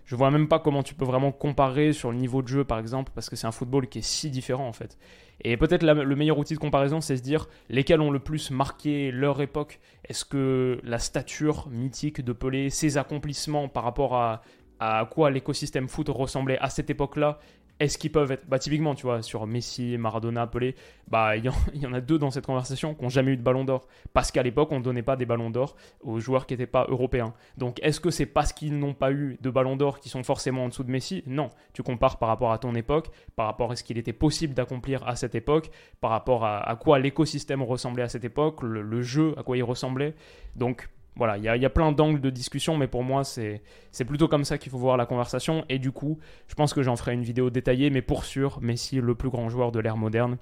je 0.06 0.16
vois 0.16 0.32
même 0.32 0.48
pas 0.48 0.60
comment 0.60 0.84
tu 0.84 0.94
peux 0.94 1.06
vraiment 1.06 1.32
comparer 1.32 1.94
sur 1.94 2.12
le 2.12 2.18
niveau 2.18 2.42
de 2.42 2.48
jeu, 2.48 2.64
par 2.64 2.80
exemple, 2.80 3.12
parce 3.16 3.30
que 3.30 3.36
c'est 3.36 3.48
un 3.48 3.52
football 3.52 3.88
qui 3.88 4.00
est 4.00 4.04
si 4.04 4.30
différent, 4.30 4.68
en 4.68 4.74
fait. 4.74 4.98
Et 5.42 5.58
peut-être 5.58 5.84
le 5.84 6.16
meilleur 6.16 6.38
outil 6.38 6.54
de 6.54 6.60
comparaison, 6.60 7.02
c'est 7.02 7.18
se 7.18 7.24
dire 7.24 7.48
lesquels 7.70 8.02
ont 8.02 8.12
le 8.12 8.20
plus 8.20 8.52
marqué 8.52 9.12
leur 9.12 9.42
époque? 9.42 9.80
Est-ce 10.06 10.26
que 10.26 10.80
la 10.84 11.00
stature 11.00 11.68
mythique 11.70 12.22
de 12.22 12.34
Pelé, 12.34 12.70
ses 12.70 12.98
accomplissements 12.98 13.68
par 13.68 13.84
rapport 13.84 14.16
à, 14.16 14.42
à 14.80 15.06
quoi 15.10 15.32
l'écosystème 15.32 15.88
foot 15.88 16.10
ressemblait 16.10 16.60
à 16.60 16.70
cette 16.70 16.90
époque-là? 16.90 17.40
Est-ce 17.84 17.98
qu'ils 17.98 18.12
peuvent 18.12 18.32
être. 18.32 18.48
Bah, 18.48 18.60
typiquement, 18.60 18.96
tu 18.96 19.04
vois, 19.04 19.22
sur 19.22 19.46
Messi, 19.46 19.98
Maradona, 19.98 20.48
Pelé, 20.48 20.76
bah, 21.08 21.36
il 21.36 21.44
y, 21.46 21.86
en 21.86 21.94
a 21.94 22.02
deux 22.02 22.18
dans 22.18 22.32
cette 22.32 22.46
conversation 22.46 22.96
qui 22.96 23.04
n'ont 23.04 23.10
jamais 23.10 23.34
eu 23.34 23.38
de 23.38 23.42
ballon 23.42 23.66
d'or. 23.66 23.88
Parce 24.14 24.32
qu'à 24.32 24.42
l'époque, 24.42 24.72
on 24.72 24.80
ne 24.80 24.84
donnait 24.84 25.04
pas 25.04 25.16
des 25.16 25.26
ballons 25.26 25.50
d'or 25.50 25.76
aux 26.02 26.20
joueurs 26.20 26.46
qui 26.46 26.54
n'étaient 26.54 26.66
pas 26.66 26.86
européens. 26.90 27.34
Donc, 27.58 27.80
est-ce 27.84 28.00
que 28.00 28.10
c'est 28.10 28.26
parce 28.26 28.54
qu'ils 28.54 28.80
n'ont 28.80 28.94
pas 28.94 29.12
eu 29.12 29.38
de 29.42 29.50
ballon 29.50 29.76
d'or 29.76 30.00
qui 30.00 30.10
sont 30.10 30.24
forcément 30.24 30.64
en 30.66 30.70
dessous 30.70 30.84
de 30.84 30.92
Messi? 30.92 31.24
Non. 31.28 31.50
Tu 31.74 31.84
compares 31.84 32.18
par 32.18 32.30
rapport 32.30 32.54
à 32.54 32.58
ton 32.58 32.74
époque, 32.74 33.10
par 33.36 33.48
rapport 33.48 33.72
à 33.72 33.76
ce 33.76 33.84
qu'il 33.84 33.98
était 33.98 34.14
possible 34.14 34.54
d'accomplir 34.54 35.06
à 35.06 35.16
cette 35.16 35.36
époque, 35.36 35.70
par 36.00 36.12
rapport 36.12 36.46
à, 36.46 36.76
quoi 36.80 37.00
l'écosystème 37.00 37.62
ressemblait 37.62 38.04
à 38.04 38.10
cette 38.10 38.24
époque, 38.24 38.64
le, 38.64 38.82
le 38.82 39.02
jeu, 39.02 39.34
à 39.38 39.44
quoi 39.44 39.58
il 39.58 39.64
ressemblait. 39.64 40.16
Donc, 40.56 40.88
voilà, 41.16 41.38
il 41.38 41.44
y, 41.44 41.66
a 41.66 41.70
plein 41.70 41.92
d'angles 41.92 42.22
de 42.22 42.32
discussion, 42.32 42.76
mais 42.76 42.88
pour 42.88 43.04
moi, 43.04 43.24
c'est 43.24 43.62
plutôt 44.08 44.28
comme 44.28 44.44
ça 44.44 44.58
qu'il 44.58 44.72
faut 44.72 44.80
voir 44.80 44.98
la 44.98 45.06
conversation. 45.06 45.64
Et 45.70 45.78
du 45.78 45.92
coup, 45.92 46.18
je 46.48 46.56
pense 46.56 46.74
que 46.74 46.82
j'en 46.82 46.96
ferai 46.96 47.14
une 47.14 47.22
vidéo 47.22 47.52
détaillée, 47.52 47.92
mais 47.92 48.02
pour 48.02 48.26
sûr, 48.26 48.60
Messi, 48.62 49.00
le 49.00 49.14
plus 49.14 49.30
grand 49.30 49.48
joueur 49.48 49.72
de 49.72 49.80
l'ère 49.80 49.98
moderne, 49.98 50.38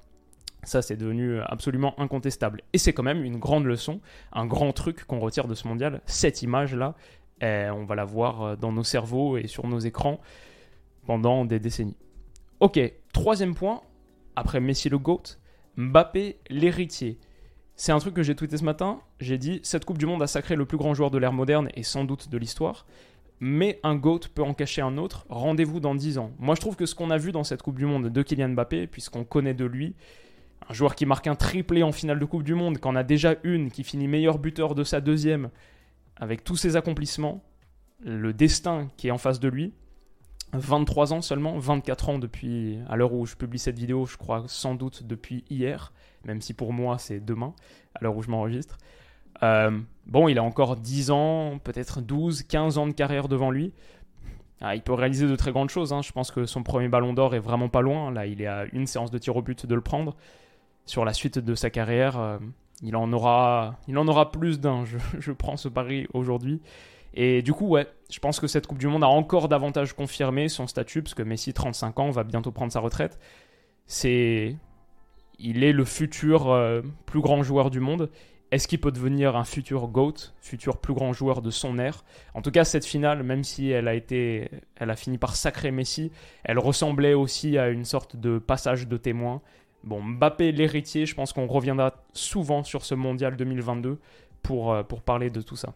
ça, 0.63 0.81
c'est 0.81 0.95
devenu 0.95 1.39
absolument 1.41 1.99
incontestable. 1.99 2.61
Et 2.71 2.77
c'est 2.77 2.93
quand 2.93 3.03
même 3.03 3.23
une 3.23 3.37
grande 3.37 3.65
leçon, 3.65 3.99
un 4.31 4.45
grand 4.45 4.71
truc 4.73 5.05
qu'on 5.05 5.19
retire 5.19 5.47
de 5.47 5.55
ce 5.55 5.67
mondial. 5.67 6.01
Cette 6.05 6.41
image-là, 6.41 6.95
eh, 7.41 7.69
on 7.71 7.83
va 7.83 7.95
la 7.95 8.05
voir 8.05 8.41
euh, 8.41 8.55
dans 8.55 8.71
nos 8.71 8.83
cerveaux 8.83 9.37
et 9.37 9.47
sur 9.47 9.67
nos 9.67 9.79
écrans 9.79 10.19
pendant 11.05 11.45
des 11.45 11.59
décennies. 11.59 11.97
Ok, 12.59 12.79
troisième 13.11 13.55
point, 13.55 13.81
après 14.35 14.59
Messi 14.59 14.89
le 14.89 14.99
GOAT, 14.99 15.23
Mbappé 15.77 16.37
l'héritier. 16.49 17.17
C'est 17.81 17.91
un 17.91 17.97
truc 17.97 18.13
que 18.13 18.21
j'ai 18.21 18.35
tweeté 18.35 18.57
ce 18.57 18.63
matin. 18.63 18.99
J'ai 19.19 19.39
dit 19.39 19.59
cette 19.63 19.85
Coupe 19.85 19.97
du 19.97 20.05
Monde 20.05 20.21
a 20.21 20.27
sacré 20.27 20.55
le 20.55 20.67
plus 20.67 20.77
grand 20.77 20.93
joueur 20.93 21.09
de 21.09 21.17
l'ère 21.17 21.33
moderne 21.33 21.69
et 21.73 21.81
sans 21.81 22.03
doute 22.03 22.29
de 22.29 22.37
l'histoire. 22.37 22.85
Mais 23.39 23.79
un 23.81 23.95
GOAT 23.95 24.19
peut 24.35 24.43
en 24.43 24.53
cacher 24.53 24.83
un 24.83 24.99
autre. 24.99 25.25
Rendez-vous 25.29 25.79
dans 25.79 25.95
10 25.95 26.19
ans. 26.19 26.29
Moi, 26.37 26.53
je 26.53 26.61
trouve 26.61 26.75
que 26.75 26.85
ce 26.85 26.93
qu'on 26.93 27.09
a 27.09 27.17
vu 27.17 27.31
dans 27.31 27.43
cette 27.43 27.63
Coupe 27.63 27.79
du 27.79 27.87
Monde 27.87 28.09
de 28.09 28.21
Kylian 28.21 28.49
Mbappé, 28.49 28.85
puisqu'on 28.85 29.23
connaît 29.23 29.55
de 29.55 29.65
lui, 29.65 29.95
un 30.69 30.75
joueur 30.75 30.93
qui 30.93 31.07
marque 31.07 31.25
un 31.25 31.33
triplé 31.33 31.81
en 31.81 31.91
finale 31.91 32.19
de 32.19 32.25
Coupe 32.25 32.43
du 32.43 32.53
Monde, 32.53 32.77
qu'en 32.77 32.95
a 32.95 33.01
déjà 33.01 33.33
une, 33.43 33.71
qui 33.71 33.83
finit 33.83 34.07
meilleur 34.07 34.37
buteur 34.37 34.75
de 34.75 34.83
sa 34.83 35.01
deuxième, 35.01 35.49
avec 36.17 36.43
tous 36.43 36.57
ses 36.57 36.75
accomplissements, 36.75 37.43
le 38.05 38.31
destin 38.31 38.89
qui 38.95 39.07
est 39.07 39.11
en 39.11 39.17
face 39.17 39.39
de 39.39 39.47
lui, 39.47 39.73
23 40.53 41.13
ans 41.13 41.21
seulement, 41.23 41.57
24 41.57 42.09
ans 42.09 42.19
depuis, 42.19 42.77
à 42.87 42.95
l'heure 42.95 43.13
où 43.13 43.25
je 43.25 43.35
publie 43.35 43.57
cette 43.57 43.79
vidéo, 43.79 44.05
je 44.05 44.17
crois 44.17 44.43
sans 44.45 44.75
doute 44.75 45.01
depuis 45.01 45.45
hier, 45.49 45.91
même 46.25 46.41
si 46.41 46.53
pour 46.53 46.73
moi 46.73 46.97
c'est 46.97 47.19
demain, 47.19 47.53
à 47.95 47.99
l'heure 48.01 48.15
où 48.15 48.21
je 48.21 48.29
m'enregistre. 48.29 48.77
Euh, 49.43 49.79
bon, 50.05 50.27
il 50.27 50.37
a 50.37 50.43
encore 50.43 50.75
10 50.75 51.11
ans, 51.11 51.59
peut-être 51.63 52.01
12, 52.01 52.43
15 52.43 52.77
ans 52.77 52.87
de 52.87 52.93
carrière 52.93 53.27
devant 53.27 53.51
lui. 53.51 53.73
Ah, 54.61 54.75
il 54.75 54.83
peut 54.83 54.93
réaliser 54.93 55.27
de 55.27 55.35
très 55.35 55.51
grandes 55.51 55.71
choses. 55.71 55.91
Hein. 55.91 56.01
Je 56.03 56.11
pense 56.11 56.29
que 56.29 56.45
son 56.45 56.61
premier 56.61 56.87
ballon 56.87 57.13
d'or 57.13 57.33
est 57.33 57.39
vraiment 57.39 57.67
pas 57.69 57.81
loin. 57.81 58.11
Là, 58.11 58.27
il 58.27 58.41
est 58.41 58.47
à 58.47 58.65
une 58.73 58.85
séance 58.85 59.09
de 59.09 59.17
tir 59.17 59.35
au 59.35 59.41
but 59.41 59.65
de 59.65 59.73
le 59.73 59.81
prendre. 59.81 60.15
Sur 60.85 61.05
la 61.05 61.13
suite 61.13 61.39
de 61.39 61.55
sa 61.55 61.71
carrière, 61.71 62.19
euh, 62.19 62.37
il, 62.83 62.95
en 62.95 63.11
aura, 63.11 63.79
il 63.87 63.97
en 63.97 64.07
aura 64.07 64.31
plus 64.31 64.59
d'un. 64.59 64.85
Je, 64.85 64.97
je 65.19 65.31
prends 65.31 65.57
ce 65.57 65.67
pari 65.67 66.07
aujourd'hui. 66.13 66.61
Et 67.13 67.41
du 67.41 67.53
coup, 67.53 67.67
ouais, 67.67 67.87
je 68.09 68.19
pense 68.19 68.39
que 68.39 68.47
cette 68.47 68.67
Coupe 68.67 68.77
du 68.77 68.87
Monde 68.87 69.03
a 69.03 69.07
encore 69.07 69.49
davantage 69.49 69.93
confirmé 69.93 70.47
son 70.47 70.67
statut, 70.67 71.01
parce 71.01 71.13
que 71.13 71.23
Messi, 71.23 71.53
35 71.53 71.99
ans, 71.99 72.09
va 72.09 72.23
bientôt 72.23 72.51
prendre 72.51 72.71
sa 72.71 72.79
retraite. 72.79 73.19
C'est. 73.85 74.55
Il 75.41 75.63
est 75.63 75.73
le 75.73 75.85
futur 75.85 76.51
euh, 76.51 76.81
plus 77.05 77.21
grand 77.21 77.43
joueur 77.43 77.69
du 77.71 77.79
monde. 77.79 78.09
Est-ce 78.51 78.67
qu'il 78.67 78.81
peut 78.81 78.91
devenir 78.91 79.37
un 79.37 79.45
futur 79.45 79.87
GOAT, 79.87 80.33
futur 80.41 80.77
plus 80.77 80.93
grand 80.93 81.13
joueur 81.13 81.41
de 81.41 81.49
son 81.49 81.79
ère 81.79 82.03
En 82.33 82.41
tout 82.41 82.51
cas, 82.51 82.65
cette 82.65 82.85
finale, 82.85 83.23
même 83.23 83.45
si 83.45 83.69
elle 83.69 83.87
a 83.87 83.95
été, 83.95 84.49
elle 84.75 84.89
a 84.89 84.95
fini 84.97 85.17
par 85.17 85.37
sacrer 85.37 85.71
Messi, 85.71 86.11
elle 86.43 86.59
ressemblait 86.59 87.13
aussi 87.13 87.57
à 87.57 87.69
une 87.69 87.85
sorte 87.85 88.17
de 88.17 88.39
passage 88.39 88.87
de 88.89 88.97
témoin. 88.97 89.41
Bon, 89.85 90.03
Mbappé, 90.03 90.51
l'héritier, 90.51 91.05
je 91.05 91.15
pense 91.15 91.31
qu'on 91.31 91.47
reviendra 91.47 91.93
souvent 92.13 92.63
sur 92.63 92.83
ce 92.83 92.93
mondial 92.93 93.37
2022 93.37 93.97
pour, 94.43 94.73
euh, 94.73 94.83
pour 94.83 95.01
parler 95.01 95.29
de 95.29 95.41
tout 95.41 95.55
ça. 95.55 95.73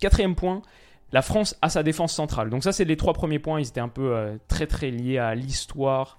Quatrième 0.00 0.36
point, 0.36 0.62
la 1.10 1.22
France 1.22 1.56
a 1.60 1.68
sa 1.68 1.82
défense 1.82 2.14
centrale. 2.14 2.50
Donc 2.50 2.62
ça, 2.62 2.72
c'est 2.72 2.84
les 2.84 2.96
trois 2.96 3.14
premiers 3.14 3.40
points. 3.40 3.60
Ils 3.60 3.68
étaient 3.68 3.80
un 3.80 3.88
peu 3.88 4.14
euh, 4.14 4.36
très 4.46 4.68
très 4.68 4.90
liés 4.90 5.18
à 5.18 5.34
l'histoire 5.34 6.18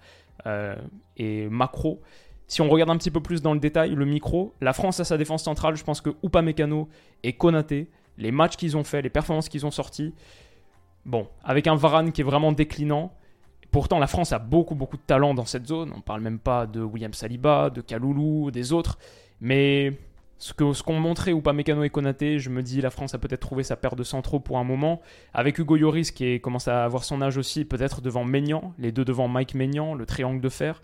et 1.18 1.50
macro. 1.50 2.02
Si 2.48 2.62
on 2.62 2.70
regarde 2.70 2.90
un 2.90 2.98
petit 2.98 3.12
peu 3.12 3.22
plus 3.22 3.42
dans 3.42 3.54
le 3.54 3.60
détail, 3.60 3.92
le 3.92 4.06
micro, 4.06 4.56
la 4.60 4.74
France 4.74 5.00
a 5.00 5.04
sa 5.04 5.18
défense 5.18 5.44
centrale. 5.44 5.76
Je 5.76 5.84
pense 5.84 6.02
que 6.02 6.10
Upamecano 6.24 6.90
et 7.22 7.34
Konaté, 7.34 7.90
les 8.18 8.32
matchs 8.32 8.56
qu'ils 8.56 8.76
ont 8.76 8.84
fait, 8.84 9.02
les 9.02 9.12
performances 9.12 9.50
qu'ils 9.50 9.66
ont 9.68 9.72
sorties, 9.72 10.16
bon, 11.06 11.28
avec 11.44 11.68
un 11.68 11.76
Varane 11.76 12.12
qui 12.12 12.22
est 12.22 12.24
vraiment 12.24 12.52
déclinant. 12.52 13.14
Pourtant, 13.72 14.00
la 14.00 14.08
France 14.08 14.34
a 14.34 14.40
beaucoup 14.40 14.74
beaucoup 14.74 14.98
de 14.98 15.04
talent 15.04 15.36
dans 15.36 15.46
cette 15.46 15.68
zone. 15.68 15.94
On 15.96 16.02
parle 16.02 16.22
même 16.22 16.40
pas 16.40 16.66
de 16.66 16.82
William 16.82 17.14
Saliba, 17.14 17.70
de 17.70 17.82
Kaloulou, 17.82 18.50
des 18.50 18.74
autres. 18.74 18.98
Mais 19.42 20.00
ce 20.40 20.54
qu'ont 20.54 20.74
ce 20.74 20.84
qu'ont 20.84 21.00
montré 21.00 21.32
Upamecano 21.32 21.84
et 21.84 21.90
Konaté, 21.90 22.40
je 22.40 22.50
me 22.50 22.64
dis 22.64 22.80
la 22.80 22.90
France 22.90 23.14
a 23.14 23.18
peut-être 23.18 23.42
trouvé 23.42 23.64
sa 23.64 23.76
paire 23.76 23.98
de 23.98 24.04
centraux 24.04 24.40
pour 24.40 24.58
un 24.58 24.64
moment. 24.64 25.02
Avec 25.34 25.60
Hugo 25.60 25.76
Lloris 25.76 26.12
qui 26.12 26.40
commence 26.40 26.70
à 26.70 26.86
avoir 26.86 27.04
son 27.04 27.22
âge 27.22 27.38
aussi, 27.38 27.66
peut-être 27.66 28.02
devant 28.02 28.24
Maignan, 28.24 28.74
les 28.80 28.94
deux 28.94 29.04
devant 29.04 29.28
Mike 29.28 29.54
Maignan, 29.54 29.94
le 29.94 30.06
triangle 30.06 30.40
de 30.40 30.50
fer. 30.50 30.82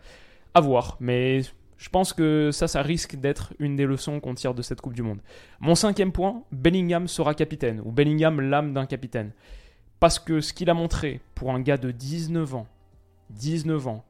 À 0.53 0.59
voir, 0.59 0.97
mais 0.99 1.41
je 1.77 1.89
pense 1.89 2.11
que 2.11 2.51
ça, 2.51 2.67
ça 2.67 2.81
risque 2.81 3.15
d'être 3.15 3.53
une 3.59 3.77
des 3.77 3.85
leçons 3.85 4.19
qu'on 4.19 4.35
tire 4.35 4.53
de 4.53 4.61
cette 4.61 4.81
Coupe 4.81 4.93
du 4.93 5.03
Monde. 5.03 5.19
Mon 5.61 5.75
cinquième 5.75 6.11
point, 6.11 6.43
Bellingham 6.51 7.07
sera 7.07 7.33
capitaine, 7.33 7.81
ou 7.83 7.91
Bellingham 7.91 8.41
l'âme 8.41 8.73
d'un 8.73 8.85
capitaine. 8.85 9.31
Parce 10.01 10.19
que 10.19 10.41
ce 10.41 10.53
qu'il 10.53 10.69
a 10.69 10.73
montré 10.73 11.21
pour 11.33 11.51
un 11.51 11.61
gars 11.61 11.77
de 11.77 11.91
19 11.91 12.55
ans, 12.55 12.67
19 13.31 13.87
ans, 13.87 14.05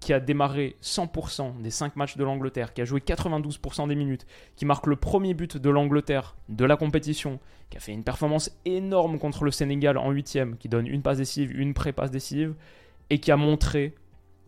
qui 0.00 0.14
a 0.14 0.20
démarré 0.20 0.76
100% 0.82 1.60
des 1.60 1.70
5 1.70 1.94
matchs 1.96 2.16
de 2.16 2.24
l'Angleterre, 2.24 2.72
qui 2.72 2.80
a 2.80 2.86
joué 2.86 3.00
92% 3.00 3.86
des 3.86 3.94
minutes, 3.94 4.26
qui 4.56 4.64
marque 4.64 4.86
le 4.86 4.96
premier 4.96 5.34
but 5.34 5.58
de 5.58 5.70
l'Angleterre 5.70 6.36
de 6.48 6.64
la 6.64 6.76
compétition, 6.76 7.38
qui 7.68 7.76
a 7.76 7.80
fait 7.80 7.92
une 7.92 8.02
performance 8.02 8.50
énorme 8.64 9.18
contre 9.18 9.44
le 9.44 9.50
Sénégal 9.50 9.98
en 9.98 10.10
8 10.10 10.38
qui 10.58 10.68
donne 10.68 10.86
une 10.86 11.02
passe 11.02 11.18
décisive, 11.18 11.52
une 11.52 11.74
pré-passe 11.74 12.10
décisive, 12.10 12.54
et 13.10 13.18
qui 13.18 13.30
a 13.30 13.36
montré 13.36 13.94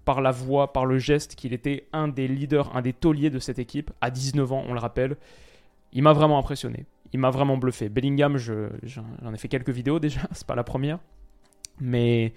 par 0.07 0.21
la 0.23 0.31
voix, 0.31 0.73
par 0.73 0.87
le 0.87 0.99
geste, 0.99 1.35
qu'il 1.35 1.53
était 1.53 1.87
un 1.93 2.09
des 2.09 2.29
leaders, 2.29 2.75
un 2.75 2.83
des 2.83 2.95
tauliers 2.95 3.31
de 3.31 3.39
cette 3.39 3.59
équipe, 3.59 3.91
à 4.01 4.11
19 4.11 4.53
ans, 4.53 4.65
on 4.67 4.73
le 4.73 4.81
rappelle. 4.81 5.17
Il 5.93 6.03
m'a 6.03 6.15
vraiment 6.15 6.39
impressionné. 6.39 6.87
Il 7.13 7.21
m'a 7.21 7.31
vraiment 7.31 7.59
bluffé. 7.59 7.91
Bellingham, 7.91 8.39
j'en 8.39 9.35
ai 9.35 9.37
fait 9.37 9.49
quelques 9.49 9.71
vidéos 9.71 9.99
déjà, 9.99 10.23
c'est 10.33 10.47
pas 10.47 10.55
la 10.55 10.65
première. 10.65 10.99
Mais, 11.79 12.33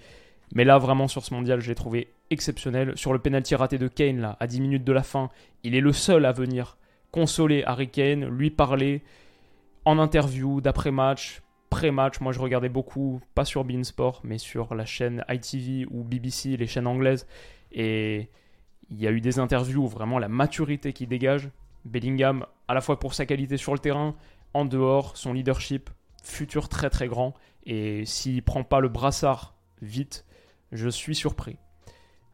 mais 0.54 0.64
là, 0.64 0.78
vraiment, 0.78 1.08
sur 1.08 1.24
ce 1.24 1.32
mondial, 1.32 1.60
je 1.60 1.68
l'ai 1.68 1.74
trouvé 1.74 2.08
exceptionnel. 2.30 2.92
Sur 2.96 3.12
le 3.12 3.18
penalty 3.18 3.54
raté 3.54 3.78
de 3.78 3.88
Kane, 3.88 4.20
là, 4.20 4.36
à 4.40 4.46
10 4.46 4.60
minutes 4.60 4.84
de 4.84 4.92
la 4.92 5.02
fin, 5.02 5.30
il 5.62 5.74
est 5.74 5.80
le 5.80 5.92
seul 5.92 6.24
à 6.24 6.32
venir 6.32 6.78
consoler 7.10 7.62
Harry 7.64 7.88
Kane, 7.88 8.26
lui 8.26 8.50
parler 8.50 9.02
en 9.84 9.98
interview, 9.98 10.60
d'après-match, 10.60 11.42
pré-match. 11.70 12.20
Moi, 12.20 12.32
je 12.32 12.40
regardais 12.40 12.68
beaucoup, 12.68 13.20
pas 13.34 13.44
sur 13.44 13.64
Beansport, 13.64 14.20
mais 14.24 14.38
sur 14.38 14.74
la 14.74 14.84
chaîne 14.84 15.24
ITV 15.28 15.86
ou 15.90 16.04
BBC, 16.04 16.56
les 16.56 16.66
chaînes 16.66 16.86
anglaises. 16.86 17.26
Et 17.72 18.28
il 18.90 19.00
y 19.00 19.06
a 19.06 19.12
eu 19.12 19.20
des 19.20 19.38
interviews 19.38 19.84
où 19.84 19.88
vraiment 19.88 20.18
la 20.18 20.28
maturité 20.28 20.92
qui 20.92 21.06
dégage. 21.06 21.50
Bellingham, 21.84 22.44
à 22.68 22.74
la 22.74 22.80
fois 22.80 22.98
pour 22.98 23.14
sa 23.14 23.26
qualité 23.26 23.56
sur 23.56 23.72
le 23.72 23.78
terrain, 23.78 24.14
en 24.54 24.64
dehors, 24.64 25.16
son 25.16 25.32
leadership, 25.32 25.90
futur 26.22 26.68
très 26.68 26.90
très 26.90 27.08
grand. 27.08 27.34
Et 27.64 28.04
s'il 28.04 28.42
prend 28.42 28.64
pas 28.64 28.80
le 28.80 28.88
brassard 28.88 29.54
vite, 29.82 30.24
je 30.72 30.88
suis 30.88 31.14
surpris. 31.14 31.56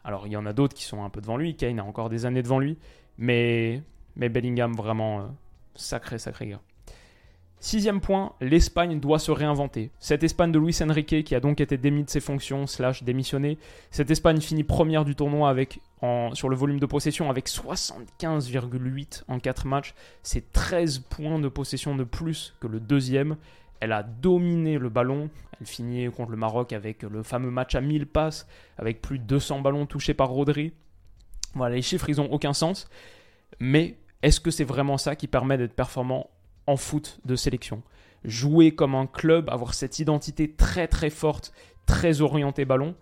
Alors 0.04 0.26
il 0.26 0.32
y 0.32 0.36
en 0.36 0.46
a 0.46 0.52
d'autres 0.52 0.74
qui 0.74 0.84
sont 0.84 1.04
un 1.04 1.10
peu 1.10 1.20
devant 1.20 1.36
lui, 1.36 1.56
Kane 1.56 1.78
a 1.78 1.84
encore 1.84 2.08
des 2.08 2.26
années 2.26 2.42
devant 2.42 2.58
lui, 2.58 2.78
mais, 3.18 3.82
Bellingham 4.16 4.74
vraiment 4.74 5.20
euh, 5.20 5.24
sacré 5.74 6.18
sacré 6.18 6.48
gars. 6.48 6.60
Sixième 7.64 8.00
point, 8.00 8.32
l'Espagne 8.40 8.98
doit 8.98 9.20
se 9.20 9.30
réinventer. 9.30 9.92
Cette 10.00 10.24
Espagne 10.24 10.50
de 10.50 10.58
Luis 10.58 10.76
Enrique, 10.82 11.22
qui 11.22 11.34
a 11.36 11.38
donc 11.38 11.60
été 11.60 11.76
démis 11.76 12.02
de 12.02 12.10
ses 12.10 12.18
fonctions, 12.18 12.66
slash 12.66 13.04
démissionné, 13.04 13.56
cette 13.92 14.10
Espagne 14.10 14.40
finit 14.40 14.64
première 14.64 15.04
du 15.04 15.14
tournoi 15.14 15.54
sur 16.32 16.48
le 16.48 16.56
volume 16.56 16.80
de 16.80 16.86
possession 16.86 17.30
avec 17.30 17.46
75,8 17.46 19.22
en 19.28 19.38
4 19.38 19.66
matchs. 19.68 19.94
C'est 20.24 20.52
13 20.52 21.04
points 21.08 21.38
de 21.38 21.46
possession 21.46 21.94
de 21.94 22.02
plus 22.02 22.52
que 22.58 22.66
le 22.66 22.80
deuxième. 22.80 23.36
Elle 23.82 23.90
a 23.90 24.04
dominé 24.04 24.78
le 24.78 24.90
ballon. 24.90 25.28
Elle 25.60 25.66
finit 25.66 26.08
contre 26.12 26.30
le 26.30 26.36
Maroc 26.36 26.72
avec 26.72 27.02
le 27.02 27.24
fameux 27.24 27.50
match 27.50 27.74
à 27.74 27.80
1000 27.80 28.06
passes, 28.06 28.46
avec 28.78 29.02
plus 29.02 29.18
de 29.18 29.24
200 29.24 29.60
ballons 29.60 29.86
touchés 29.86 30.14
par 30.14 30.28
Rodri. 30.28 30.72
Voilà, 31.54 31.74
les 31.74 31.82
chiffres, 31.82 32.08
ils 32.08 32.18
n'ont 32.18 32.30
aucun 32.30 32.52
sens. 32.52 32.88
Mais 33.58 33.98
est-ce 34.22 34.38
que 34.38 34.52
c'est 34.52 34.62
vraiment 34.62 34.98
ça 34.98 35.16
qui 35.16 35.26
permet 35.26 35.58
d'être 35.58 35.74
performant 35.74 36.30
en 36.68 36.76
foot 36.76 37.18
de 37.24 37.34
sélection? 37.34 37.82
Jouer 38.22 38.72
comme 38.72 38.94
un 38.94 39.08
club, 39.08 39.50
avoir 39.50 39.74
cette 39.74 39.98
identité 39.98 40.52
très 40.52 40.86
très 40.86 41.10
forte, 41.10 41.52
très 41.84 42.20
orientée 42.20 42.64
ballon. 42.64 42.94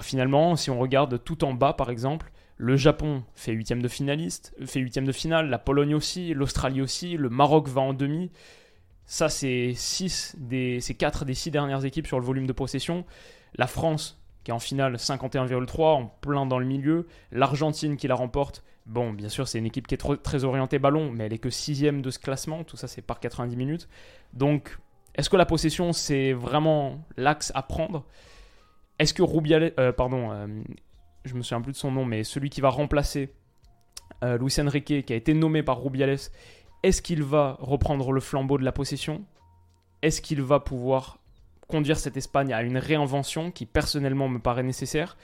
finalement, 0.00 0.56
si 0.56 0.70
on 0.70 0.80
regarde 0.80 1.22
tout 1.22 1.44
en 1.44 1.54
bas 1.54 1.72
par 1.72 1.88
exemple, 1.88 2.32
le 2.56 2.76
Japon 2.76 3.22
fait 3.36 3.52
huitième 3.52 3.80
de 3.80 3.86
finaliste, 3.86 4.56
fait 4.66 4.80
huitième 4.80 5.06
de 5.06 5.12
finale, 5.12 5.48
la 5.50 5.58
Pologne 5.58 5.94
aussi, 5.94 6.34
l'Australie 6.34 6.82
aussi, 6.82 7.16
le 7.16 7.30
Maroc 7.30 7.68
va 7.68 7.82
en 7.82 7.94
demi. 7.94 8.32
Ça, 9.10 9.28
c'est 9.28 9.72
six 9.74 10.36
des, 10.38 10.80
c'est 10.80 10.94
quatre 10.94 11.24
des 11.24 11.34
six 11.34 11.50
dernières 11.50 11.84
équipes 11.84 12.06
sur 12.06 12.20
le 12.20 12.24
volume 12.24 12.46
de 12.46 12.52
possession. 12.52 13.04
La 13.56 13.66
France, 13.66 14.22
qui 14.44 14.52
est 14.52 14.54
en 14.54 14.60
finale 14.60 14.94
51,3, 14.94 15.82
en 15.82 16.06
plein 16.06 16.46
dans 16.46 16.60
le 16.60 16.64
milieu. 16.64 17.08
L'Argentine 17.32 17.96
qui 17.96 18.06
la 18.06 18.14
remporte 18.14 18.62
Bon, 18.86 19.12
bien 19.12 19.28
sûr, 19.28 19.48
c'est 19.48 19.58
une 19.58 19.66
équipe 19.66 19.88
qui 19.88 19.96
est 19.96 20.22
très 20.22 20.44
orientée 20.44 20.78
ballon, 20.78 21.10
mais 21.10 21.24
elle 21.26 21.32
est 21.32 21.38
que 21.38 21.50
sixième 21.50 22.02
de 22.02 22.10
ce 22.12 22.20
classement. 22.20 22.62
Tout 22.62 22.76
ça, 22.76 22.86
c'est 22.86 23.02
par 23.02 23.18
90 23.18 23.56
minutes. 23.56 23.88
Donc, 24.32 24.78
est-ce 25.16 25.28
que 25.28 25.36
la 25.36 25.44
possession, 25.44 25.92
c'est 25.92 26.32
vraiment 26.32 27.04
l'axe 27.16 27.50
à 27.56 27.64
prendre? 27.64 28.06
Est-ce 29.00 29.12
que 29.12 29.24
Rubiales, 29.24 29.72
euh, 29.80 29.90
pardon, 29.90 30.30
euh, 30.30 30.46
je 31.24 31.34
me 31.34 31.42
souviens 31.42 31.62
plus 31.62 31.72
de 31.72 31.76
son 31.76 31.90
nom, 31.90 32.04
mais 32.04 32.22
celui 32.22 32.48
qui 32.48 32.60
va 32.60 32.68
remplacer 32.68 33.34
euh, 34.22 34.38
Luis 34.38 34.54
Enrique, 34.60 35.04
qui 35.04 35.12
a 35.12 35.16
été 35.16 35.34
nommé 35.34 35.64
par 35.64 35.82
Rubiales, 35.82 36.18
est-ce 36.82 37.02
qu'il 37.02 37.22
va 37.22 37.56
reprendre 37.60 38.12
le 38.12 38.20
flambeau 38.20 38.58
de 38.58 38.64
la 38.64 38.72
possession? 38.72 39.22
Est-ce 40.02 40.22
qu'il 40.22 40.42
va 40.42 40.60
pouvoir 40.60 41.18
conduire 41.68 41.98
cette 41.98 42.16
Espagne 42.16 42.52
à 42.52 42.62
une 42.62 42.78
réinvention 42.78 43.50
qui 43.50 43.66
personnellement 43.66 44.28
me 44.28 44.38
paraît 44.38 44.62
nécessaire? 44.62 45.16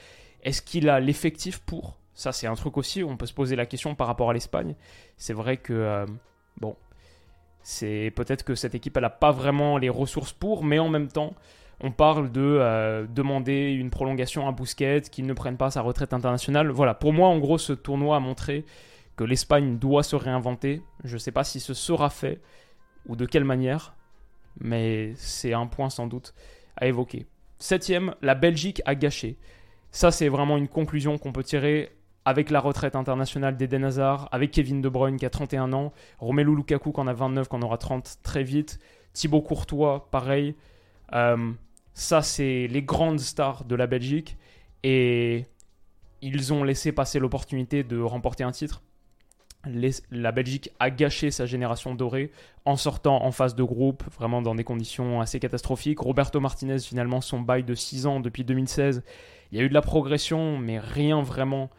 Est-ce 0.42 0.62
qu'il 0.62 0.88
a 0.88 1.00
l'effectif 1.00 1.58
pour? 1.60 1.98
Ça, 2.14 2.32
c'est 2.32 2.46
un 2.46 2.54
truc 2.54 2.76
aussi 2.78 3.02
on 3.02 3.16
peut 3.16 3.26
se 3.26 3.34
poser 3.34 3.56
la 3.56 3.66
question 3.66 3.94
par 3.94 4.06
rapport 4.06 4.30
à 4.30 4.32
l'Espagne. 4.32 4.74
C'est 5.16 5.32
vrai 5.32 5.56
que, 5.56 5.72
euh, 5.72 6.06
bon, 6.60 6.76
c'est 7.62 8.12
peut-être 8.14 8.44
que 8.44 8.54
cette 8.54 8.74
équipe, 8.74 8.96
elle 8.96 9.02
n'a 9.02 9.10
pas 9.10 9.32
vraiment 9.32 9.76
les 9.76 9.88
ressources 9.88 10.32
pour, 10.32 10.62
mais 10.64 10.78
en 10.78 10.88
même 10.88 11.08
temps, 11.08 11.34
on 11.80 11.90
parle 11.90 12.30
de 12.32 12.40
euh, 12.40 13.06
demander 13.06 13.72
une 13.72 13.90
prolongation 13.90 14.48
à 14.48 14.52
Bousquet, 14.52 15.02
qu'il 15.10 15.26
ne 15.26 15.32
prenne 15.34 15.56
pas 15.56 15.70
sa 15.70 15.82
retraite 15.82 16.14
internationale. 16.14 16.68
Voilà, 16.70 16.94
pour 16.94 17.12
moi, 17.12 17.28
en 17.28 17.38
gros, 17.38 17.58
ce 17.58 17.72
tournoi 17.72 18.16
a 18.16 18.20
montré 18.20 18.64
que 19.16 19.24
l'Espagne 19.24 19.78
doit 19.78 20.02
se 20.02 20.16
réinventer. 20.16 20.82
Je 21.04 21.14
ne 21.14 21.18
sais 21.18 21.32
pas 21.32 21.44
si 21.44 21.60
ce 21.60 21.74
sera 21.74 22.10
fait 22.10 22.40
ou 23.06 23.16
de 23.16 23.26
quelle 23.26 23.44
manière, 23.44 23.94
mais 24.60 25.12
c'est 25.16 25.52
un 25.52 25.66
point 25.66 25.90
sans 25.90 26.06
doute 26.06 26.34
à 26.76 26.86
évoquer. 26.86 27.26
Septième, 27.58 28.14
la 28.22 28.34
Belgique 28.34 28.82
a 28.84 28.94
gâché. 28.94 29.38
Ça, 29.90 30.10
c'est 30.10 30.28
vraiment 30.28 30.58
une 30.58 30.68
conclusion 30.68 31.16
qu'on 31.18 31.32
peut 31.32 31.44
tirer 31.44 31.92
avec 32.24 32.50
la 32.50 32.60
retraite 32.60 32.96
internationale 32.96 33.56
d'Eden 33.56 33.84
Hazard, 33.84 34.28
avec 34.32 34.50
Kevin 34.50 34.82
De 34.82 34.88
Bruyne 34.88 35.16
qui 35.16 35.24
a 35.24 35.30
31 35.30 35.72
ans, 35.72 35.92
Romelu 36.18 36.54
Lukaku 36.54 36.92
qui 36.92 37.00
en 37.00 37.06
a 37.06 37.12
29, 37.12 37.48
qui 37.48 37.56
aura 37.56 37.78
30 37.78 38.18
très 38.22 38.42
vite, 38.42 38.80
Thibaut 39.12 39.40
Courtois, 39.40 40.08
pareil. 40.10 40.54
Euh, 41.12 41.52
ça, 41.94 42.20
c'est 42.22 42.66
les 42.66 42.82
grandes 42.82 43.20
stars 43.20 43.64
de 43.64 43.74
la 43.74 43.86
Belgique. 43.86 44.36
Et 44.82 45.46
ils 46.20 46.52
ont 46.52 46.62
laissé 46.64 46.92
passer 46.92 47.18
l'opportunité 47.18 47.84
de 47.84 47.98
remporter 47.98 48.44
un 48.44 48.52
titre. 48.52 48.82
La 50.10 50.32
Belgique 50.32 50.70
a 50.78 50.90
gâché 50.90 51.30
sa 51.30 51.46
génération 51.46 51.94
dorée 51.94 52.30
en 52.64 52.76
sortant 52.76 53.24
en 53.24 53.30
phase 53.30 53.54
de 53.54 53.62
groupe, 53.62 54.02
vraiment 54.18 54.42
dans 54.42 54.54
des 54.54 54.64
conditions 54.64 55.20
assez 55.20 55.38
catastrophiques. 55.40 56.00
Roberto 56.00 56.40
Martinez, 56.40 56.78
finalement, 56.80 57.20
son 57.20 57.40
bail 57.40 57.64
de 57.64 57.74
6 57.74 58.06
ans 58.06 58.20
depuis 58.20 58.44
2016. 58.44 59.02
Il 59.52 59.58
y 59.58 59.60
a 59.60 59.64
eu 59.64 59.68
de 59.68 59.74
la 59.74 59.82
progression, 59.82 60.58
mais 60.58 60.78
rien 60.78 61.22
vraiment 61.22 61.70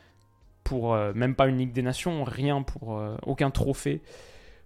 pour 0.63 0.94
euh, 0.94 1.13
même 1.15 1.36
pas 1.36 1.48
une 1.48 1.58
Ligue 1.58 1.72
des 1.72 1.82
Nations, 1.82 2.24
rien 2.24 2.62
pour 2.62 2.98
euh, 2.98 3.15
aucun 3.25 3.51
trophée, 3.51 4.01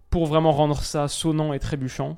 pour 0.10 0.26
vraiment 0.26 0.52
rendre 0.52 0.82
ça 0.82 1.08
sonnant 1.08 1.54
et 1.54 1.60
trébuchant. 1.60 2.18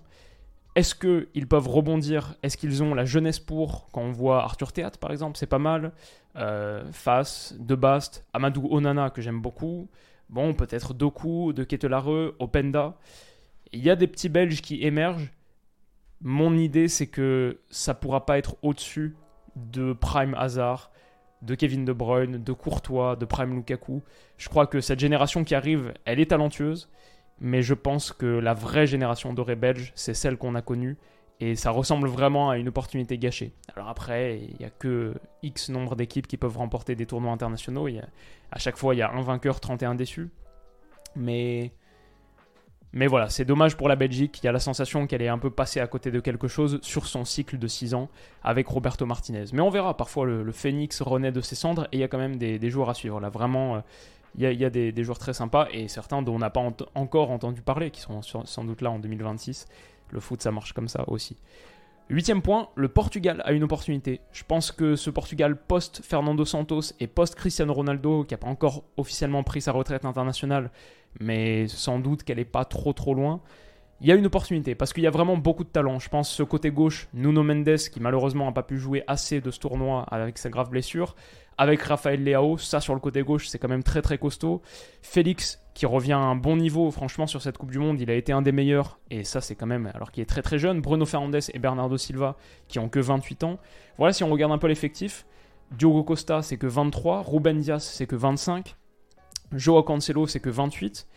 Est-ce 0.75 0.95
qu'ils 0.95 1.47
peuvent 1.47 1.67
rebondir? 1.67 2.35
Est-ce 2.41 2.57
qu'ils 2.57 2.81
ont 2.81 2.95
la 2.95 3.05
jeunesse 3.05 3.39
pour? 3.39 3.89
Quand 3.91 4.01
on 4.01 4.11
voit 4.11 4.43
Arthur 4.43 4.71
Théâtre, 4.71 4.97
par 4.97 5.11
exemple, 5.11 5.37
c'est 5.37 5.47
pas 5.47 5.59
mal. 5.59 5.91
Euh, 6.35 6.83
Face, 6.91 7.55
De 7.59 7.75
Bast, 7.75 8.25
Amadou 8.33 8.67
Onana, 8.71 9.09
que 9.11 9.21
j'aime 9.21 9.39
beaucoup. 9.39 9.87
Bon, 10.29 10.53
peut-être 10.53 10.93
Doku, 10.93 11.53
De 11.53 11.63
Ketelare, 11.63 12.33
Openda. 12.39 12.97
Il 13.71 13.83
y 13.83 13.89
a 13.89 13.95
des 13.95 14.07
petits 14.07 14.29
Belges 14.29 14.61
qui 14.61 14.83
émergent. 14.83 15.31
Mon 16.21 16.55
idée, 16.55 16.87
c'est 16.87 17.07
que 17.07 17.59
ça 17.69 17.93
pourra 17.93 18.25
pas 18.25 18.37
être 18.37 18.55
au-dessus 18.61 19.15
de 19.55 19.93
Prime 19.93 20.35
Hazard, 20.35 20.91
de 21.41 21.55
Kevin 21.55 21.85
De 21.85 21.93
Bruyne, 21.93 22.43
de 22.43 22.53
Courtois, 22.53 23.15
de 23.15 23.25
Prime 23.25 23.55
Lukaku. 23.55 24.01
Je 24.37 24.49
crois 24.49 24.67
que 24.67 24.79
cette 24.81 24.99
génération 24.99 25.43
qui 25.43 25.55
arrive, 25.55 25.93
elle 26.05 26.19
est 26.19 26.29
talentueuse, 26.29 26.89
mais 27.39 27.61
je 27.61 27.73
pense 27.73 28.11
que 28.11 28.25
la 28.25 28.53
vraie 28.53 28.87
génération 28.87 29.33
dorée 29.33 29.55
belge, 29.55 29.91
c'est 29.95 30.13
celle 30.13 30.37
qu'on 30.37 30.55
a 30.55 30.61
connue, 30.61 30.97
et 31.43 31.55
ça 31.55 31.71
ressemble 31.71 32.07
vraiment 32.07 32.49
à 32.51 32.57
une 32.57 32.69
opportunité 32.69 33.17
gâchée. 33.17 33.51
Alors 33.75 33.89
après, 33.89 34.39
il 34.39 34.55
n'y 34.59 34.65
a 34.65 34.69
que 34.69 35.13
X 35.41 35.69
nombre 35.69 35.97
d'équipes 35.97 36.25
qui 36.25 36.37
peuvent 36.37 36.57
remporter 36.57 36.95
des 36.95 37.05
tournois 37.05 37.33
internationaux, 37.33 37.89
à 38.51 38.59
chaque 38.59 38.77
fois 38.77 38.95
il 38.95 38.99
y 38.99 39.01
a 39.01 39.11
un 39.11 39.21
vainqueur, 39.21 39.59
31 39.59 39.95
déçus, 39.95 40.29
mais 41.17 41.73
mais 42.93 43.07
voilà, 43.07 43.29
c'est 43.29 43.43
dommage 43.43 43.75
pour 43.75 43.89
la 43.89 43.95
Belgique. 43.95 44.39
Il 44.41 44.45
y 44.45 44.49
a 44.49 44.51
la 44.51 44.59
sensation 44.59 45.07
qu'elle 45.07 45.23
est 45.23 45.27
un 45.27 45.39
peu 45.39 45.49
passée 45.49 45.79
à 45.79 45.87
côté 45.87 46.11
de 46.11 46.19
quelque 46.19 46.47
chose 46.47 46.79
sur 46.83 47.07
son 47.07 47.25
cycle 47.25 47.57
de 47.57 47.67
6 47.67 47.95
ans 47.95 48.07
avec 48.43 48.67
Roberto 48.67 49.05
Martinez. 49.07 49.45
Mais 49.51 49.61
on 49.61 49.71
verra, 49.71 49.97
parfois 49.97 50.27
le, 50.27 50.51
phénix 50.51 51.01
renaît 51.01 51.31
de 51.31 51.41
ses 51.41 51.55
cendres 51.55 51.85
et 51.91 51.97
il 51.97 51.99
y 52.01 52.03
a 52.03 52.07
quand 52.07 52.19
même 52.19 52.37
des, 52.37 52.69
joueurs 52.69 52.91
à 52.91 52.93
suivre. 52.93 53.19
Là, 53.19 53.29
vraiment, 53.29 53.77
euh, 53.77 53.79
il 54.37 54.43
y 54.43 54.63
a, 54.63 54.69
des, 54.69 55.03
joueurs 55.03 55.17
très 55.17 55.33
sympas 55.33 55.67
et 55.71 55.87
certains 55.87 56.21
dont 56.21 56.35
on 56.35 56.39
n'a 56.39 56.51
pas 56.51 56.61
encore 56.93 57.31
entendu 57.31 57.63
parler, 57.63 57.89
qui 57.89 57.99
sont 57.99 58.21
sans 58.21 58.63
doute 58.63 58.81
là 58.81 58.91
en 58.91 58.99
2026. 58.99 59.65
Le 60.13 60.19
foot, 60.19 60.41
ça 60.41 60.51
marche 60.51 60.73
comme 60.73 60.87
ça 60.87 61.03
aussi. 61.07 61.35
Huitième 62.09 62.43
point, 62.43 62.69
le 62.75 62.87
Portugal 62.87 63.41
a 63.45 63.51
une 63.51 63.63
opportunité. 63.63 64.21
Je 64.31 64.43
pense 64.43 64.71
que 64.71 64.95
ce 64.95 65.09
Portugal 65.09 65.57
post-Fernando 65.57 66.45
Santos 66.45 66.93
et 66.99 67.07
post-Cristiano 67.07 67.73
Ronaldo, 67.73 68.23
qui 68.23 68.35
n'a 68.35 68.37
pas 68.37 68.47
encore 68.47 68.83
officiellement 68.97 69.41
pris 69.43 69.61
sa 69.61 69.71
retraite 69.71 70.05
internationale, 70.05 70.69
mais 71.19 71.67
sans 71.67 71.99
doute 71.99 72.23
qu'elle 72.23 72.37
n'est 72.37 72.45
pas 72.45 72.65
trop 72.65 72.93
trop 72.93 73.15
loin, 73.15 73.41
il 74.03 74.09
y 74.09 74.11
a 74.11 74.15
une 74.15 74.25
opportunité 74.25 74.75
parce 74.75 74.91
qu'il 74.91 75.01
y 75.01 75.07
a 75.07 75.11
vraiment 75.11 75.37
beaucoup 75.37 75.63
de 75.63 75.69
talent. 75.69 75.97
Je 75.97 76.09
pense 76.09 76.29
ce 76.29 76.43
côté 76.43 76.71
gauche, 76.71 77.07
Nuno 77.13 77.41
Mendes, 77.41 77.77
qui 77.77 78.01
malheureusement 78.01 78.45
n'a 78.45 78.51
pas 78.51 78.61
pu 78.61 78.77
jouer 78.77 79.01
assez 79.07 79.39
de 79.39 79.49
ce 79.49 79.59
tournoi 79.59 80.03
avec 80.11 80.37
sa 80.37 80.49
grave 80.49 80.69
blessure, 80.69 81.15
avec 81.57 81.81
Rafael 81.81 82.21
Leao, 82.21 82.57
ça 82.57 82.81
sur 82.81 82.95
le 82.95 82.99
côté 82.99 83.21
gauche, 83.21 83.47
c'est 83.47 83.59
quand 83.59 83.69
même 83.69 83.81
très 83.81 84.01
très 84.01 84.17
costaud. 84.17 84.61
Félix, 85.01 85.61
qui 85.73 85.85
revient 85.85 86.13
à 86.13 86.17
un 86.17 86.35
bon 86.35 86.57
niveau, 86.57 86.91
franchement, 86.91 87.27
sur 87.27 87.41
cette 87.41 87.57
Coupe 87.57 87.71
du 87.71 87.79
Monde, 87.79 88.01
il 88.01 88.11
a 88.11 88.13
été 88.13 88.33
un 88.33 88.41
des 88.41 88.51
meilleurs, 88.51 88.99
et 89.09 89.23
ça 89.23 89.39
c'est 89.39 89.55
quand 89.55 89.67
même, 89.67 89.89
alors 89.93 90.11
qu'il 90.11 90.21
est 90.21 90.27
très 90.27 90.41
très 90.41 90.59
jeune. 90.59 90.81
Bruno 90.81 91.05
Fernandes 91.05 91.39
et 91.53 91.59
Bernardo 91.59 91.97
Silva, 91.97 92.35
qui 92.67 92.79
ont 92.79 92.89
que 92.89 92.99
28 92.99 93.45
ans. 93.45 93.57
Voilà, 93.97 94.11
si 94.11 94.25
on 94.25 94.29
regarde 94.29 94.51
un 94.51 94.57
peu 94.57 94.67
l'effectif, 94.67 95.25
Diogo 95.71 96.03
Costa, 96.03 96.41
c'est 96.41 96.57
que 96.57 96.67
23, 96.67 97.23
Ruben 97.25 97.57
Diaz, 97.57 97.83
c'est 97.83 98.05
que 98.05 98.17
25, 98.17 98.75
Joao 99.53 99.83
Cancelo, 99.83 100.27
c'est 100.27 100.41
que 100.41 100.49
28. 100.49 101.07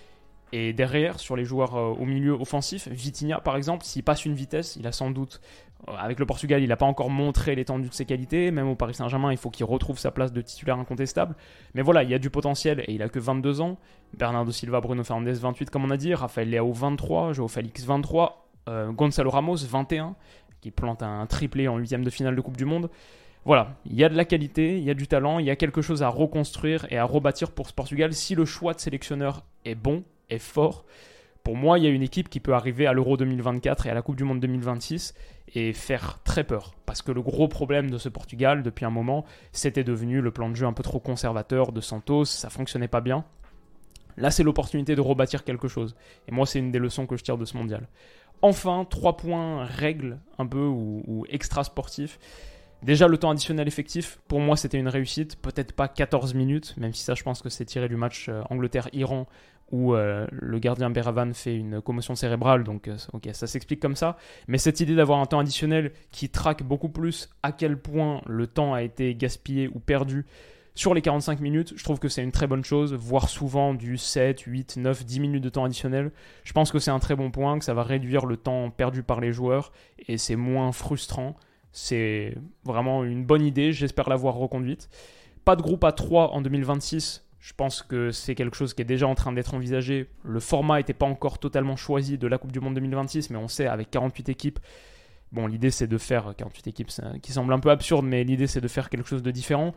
Et 0.52 0.72
derrière, 0.72 1.18
sur 1.18 1.36
les 1.36 1.44
joueurs 1.44 1.76
euh, 1.76 1.88
au 1.88 2.04
milieu 2.04 2.32
offensif, 2.32 2.88
Vitinha 2.88 3.40
par 3.40 3.56
exemple, 3.56 3.84
s'il 3.84 4.04
passe 4.04 4.24
une 4.24 4.34
vitesse, 4.34 4.76
il 4.76 4.86
a 4.86 4.92
sans 4.92 5.10
doute, 5.10 5.40
euh, 5.88 5.92
avec 5.98 6.18
le 6.18 6.26
Portugal, 6.26 6.62
il 6.62 6.68
n'a 6.68 6.76
pas 6.76 6.86
encore 6.86 7.10
montré 7.10 7.54
l'étendue 7.54 7.88
de 7.88 7.94
ses 7.94 8.04
qualités. 8.04 8.50
Même 8.50 8.68
au 8.68 8.74
Paris 8.74 8.94
Saint-Germain, 8.94 9.32
il 9.32 9.38
faut 9.38 9.50
qu'il 9.50 9.66
retrouve 9.66 9.98
sa 9.98 10.10
place 10.10 10.32
de 10.32 10.40
titulaire 10.40 10.78
incontestable. 10.78 11.34
Mais 11.74 11.82
voilà, 11.82 12.02
il 12.02 12.10
y 12.10 12.14
a 12.14 12.18
du 12.18 12.30
potentiel 12.30 12.80
et 12.86 12.94
il 12.94 13.02
a 13.02 13.08
que 13.08 13.18
22 13.18 13.60
ans. 13.60 13.78
Bernardo 14.16 14.52
Silva, 14.52 14.80
Bruno 14.80 15.04
Fernandes, 15.04 15.28
28 15.28 15.70
comme 15.70 15.84
on 15.84 15.90
a 15.90 15.96
dit. 15.96 16.14
Raphaël 16.14 16.50
Leao, 16.50 16.72
23. 16.72 17.32
Joao 17.32 17.48
Félix, 17.48 17.84
23. 17.84 18.48
Euh, 18.68 18.92
Gonzalo 18.92 19.30
Ramos, 19.30 19.56
21. 19.56 20.14
Qui 20.60 20.70
plante 20.70 21.02
un 21.02 21.26
triplé 21.26 21.68
en 21.68 21.76
huitième 21.76 22.04
de 22.04 22.10
finale 22.10 22.34
de 22.34 22.40
Coupe 22.40 22.56
du 22.56 22.64
Monde. 22.64 22.88
Voilà, 23.44 23.76
il 23.84 23.94
y 23.94 24.02
a 24.02 24.08
de 24.08 24.16
la 24.16 24.24
qualité, 24.24 24.76
il 24.76 24.82
y 24.82 24.90
a 24.90 24.94
du 24.94 25.06
talent, 25.06 25.38
il 25.38 25.46
y 25.46 25.50
a 25.50 25.54
quelque 25.54 25.80
chose 25.80 26.02
à 26.02 26.08
reconstruire 26.08 26.84
et 26.90 26.98
à 26.98 27.04
rebâtir 27.04 27.52
pour 27.52 27.68
ce 27.68 27.72
Portugal 27.72 28.12
si 28.12 28.34
le 28.34 28.44
choix 28.44 28.74
de 28.74 28.80
sélectionneur 28.80 29.44
est 29.64 29.76
bon, 29.76 30.02
est 30.30 30.38
fort. 30.38 30.84
Pour 31.46 31.56
moi, 31.56 31.78
il 31.78 31.84
y 31.84 31.86
a 31.86 31.90
une 31.90 32.02
équipe 32.02 32.28
qui 32.28 32.40
peut 32.40 32.54
arriver 32.54 32.86
à 32.86 32.92
l'Euro 32.92 33.16
2024 33.16 33.86
et 33.86 33.90
à 33.90 33.94
la 33.94 34.02
Coupe 34.02 34.16
du 34.16 34.24
Monde 34.24 34.40
2026 34.40 35.14
et 35.54 35.72
faire 35.72 36.18
très 36.24 36.42
peur. 36.42 36.74
Parce 36.86 37.02
que 37.02 37.12
le 37.12 37.22
gros 37.22 37.46
problème 37.46 37.88
de 37.88 37.98
ce 37.98 38.08
Portugal, 38.08 38.64
depuis 38.64 38.84
un 38.84 38.90
moment, 38.90 39.24
c'était 39.52 39.84
devenu 39.84 40.20
le 40.20 40.32
plan 40.32 40.50
de 40.50 40.56
jeu 40.56 40.66
un 40.66 40.72
peu 40.72 40.82
trop 40.82 40.98
conservateur 40.98 41.70
de 41.70 41.80
Santos, 41.80 42.24
ça 42.24 42.50
fonctionnait 42.50 42.88
pas 42.88 43.00
bien. 43.00 43.24
Là, 44.16 44.32
c'est 44.32 44.42
l'opportunité 44.42 44.96
de 44.96 45.00
rebâtir 45.00 45.44
quelque 45.44 45.68
chose. 45.68 45.94
Et 46.26 46.32
moi, 46.32 46.46
c'est 46.46 46.58
une 46.58 46.72
des 46.72 46.78
leçons 46.78 47.06
que 47.06 47.16
je 47.16 47.22
tire 47.22 47.38
de 47.38 47.44
ce 47.44 47.56
mondial. 47.56 47.86
Enfin, 48.42 48.84
trois 48.88 49.16
points 49.16 49.64
règles 49.64 50.18
un 50.38 50.46
peu 50.46 50.64
ou, 50.66 51.04
ou 51.06 51.26
extra 51.28 51.64
sportifs. 51.64 52.18
Déjà, 52.82 53.08
le 53.08 53.18
temps 53.18 53.30
additionnel 53.30 53.68
effectif, 53.68 54.20
pour 54.28 54.40
moi, 54.40 54.56
c'était 54.56 54.78
une 54.78 54.88
réussite. 54.88 55.36
Peut-être 55.40 55.72
pas 55.72 55.88
14 55.88 56.34
minutes, 56.34 56.74
même 56.76 56.92
si 56.92 57.02
ça, 57.02 57.14
je 57.14 57.22
pense 57.22 57.40
que 57.40 57.48
c'est 57.48 57.64
tiré 57.64 57.88
du 57.88 57.96
match 57.96 58.26
euh, 58.28 58.42
Angleterre-Iran 58.50 59.26
où 59.72 59.94
euh, 59.94 60.26
le 60.30 60.58
gardien 60.58 60.90
Beravan 60.90 61.32
fait 61.34 61.56
une 61.56 61.80
commotion 61.80 62.14
cérébrale, 62.14 62.64
donc 62.64 62.88
euh, 62.88 62.96
ok, 63.12 63.28
ça 63.32 63.46
s'explique 63.46 63.80
comme 63.80 63.96
ça. 63.96 64.16
Mais 64.48 64.58
cette 64.58 64.80
idée 64.80 64.94
d'avoir 64.94 65.18
un 65.20 65.26
temps 65.26 65.40
additionnel 65.40 65.92
qui 66.12 66.28
traque 66.28 66.62
beaucoup 66.62 66.88
plus 66.88 67.28
à 67.42 67.52
quel 67.52 67.76
point 67.76 68.22
le 68.26 68.46
temps 68.46 68.74
a 68.74 68.82
été 68.82 69.14
gaspillé 69.14 69.68
ou 69.68 69.80
perdu 69.80 70.24
sur 70.76 70.92
les 70.92 71.00
45 71.00 71.40
minutes, 71.40 71.72
je 71.74 71.82
trouve 71.82 71.98
que 71.98 72.10
c'est 72.10 72.22
une 72.22 72.32
très 72.32 72.46
bonne 72.46 72.62
chose, 72.62 72.92
voire 72.92 73.30
souvent 73.30 73.72
du 73.72 73.96
7, 73.96 74.42
8, 74.42 74.76
9, 74.76 75.06
10 75.06 75.20
minutes 75.20 75.42
de 75.42 75.48
temps 75.48 75.64
additionnel. 75.64 76.12
Je 76.44 76.52
pense 76.52 76.70
que 76.70 76.78
c'est 76.78 76.90
un 76.90 76.98
très 76.98 77.16
bon 77.16 77.30
point, 77.30 77.58
que 77.58 77.64
ça 77.64 77.72
va 77.72 77.82
réduire 77.82 78.26
le 78.26 78.36
temps 78.36 78.68
perdu 78.68 79.02
par 79.02 79.20
les 79.20 79.32
joueurs 79.32 79.72
et 80.06 80.18
c'est 80.18 80.36
moins 80.36 80.72
frustrant. 80.72 81.34
C'est 81.72 82.36
vraiment 82.64 83.04
une 83.04 83.24
bonne 83.24 83.42
idée, 83.42 83.72
j'espère 83.72 84.10
l'avoir 84.10 84.34
reconduite. 84.34 84.90
Pas 85.46 85.56
de 85.56 85.62
groupe 85.62 85.82
à 85.82 85.92
3 85.92 86.32
en 86.32 86.42
2026, 86.42 87.25
je 87.46 87.52
pense 87.52 87.82
que 87.82 88.10
c'est 88.10 88.34
quelque 88.34 88.56
chose 88.56 88.74
qui 88.74 88.82
est 88.82 88.86
déjà 88.86 89.06
en 89.06 89.14
train 89.14 89.32
d'être 89.32 89.54
envisagé. 89.54 90.08
Le 90.24 90.40
format 90.40 90.78
n'était 90.78 90.94
pas 90.94 91.06
encore 91.06 91.38
totalement 91.38 91.76
choisi 91.76 92.18
de 92.18 92.26
la 92.26 92.38
Coupe 92.38 92.50
du 92.50 92.58
Monde 92.58 92.74
2026, 92.74 93.30
mais 93.30 93.36
on 93.36 93.46
sait 93.46 93.68
avec 93.68 93.88
48 93.92 94.28
équipes. 94.30 94.58
Bon, 95.30 95.46
l'idée 95.46 95.70
c'est 95.70 95.86
de 95.86 95.96
faire 95.96 96.34
48 96.36 96.66
équipes, 96.66 96.90
qui 97.22 97.30
semble 97.30 97.52
un 97.52 97.60
peu 97.60 97.70
absurde, 97.70 98.04
mais 98.04 98.24
l'idée 98.24 98.48
c'est 98.48 98.60
de 98.60 98.66
faire 98.66 98.90
quelque 98.90 99.08
chose 99.08 99.22
de 99.22 99.30
différent. 99.30 99.76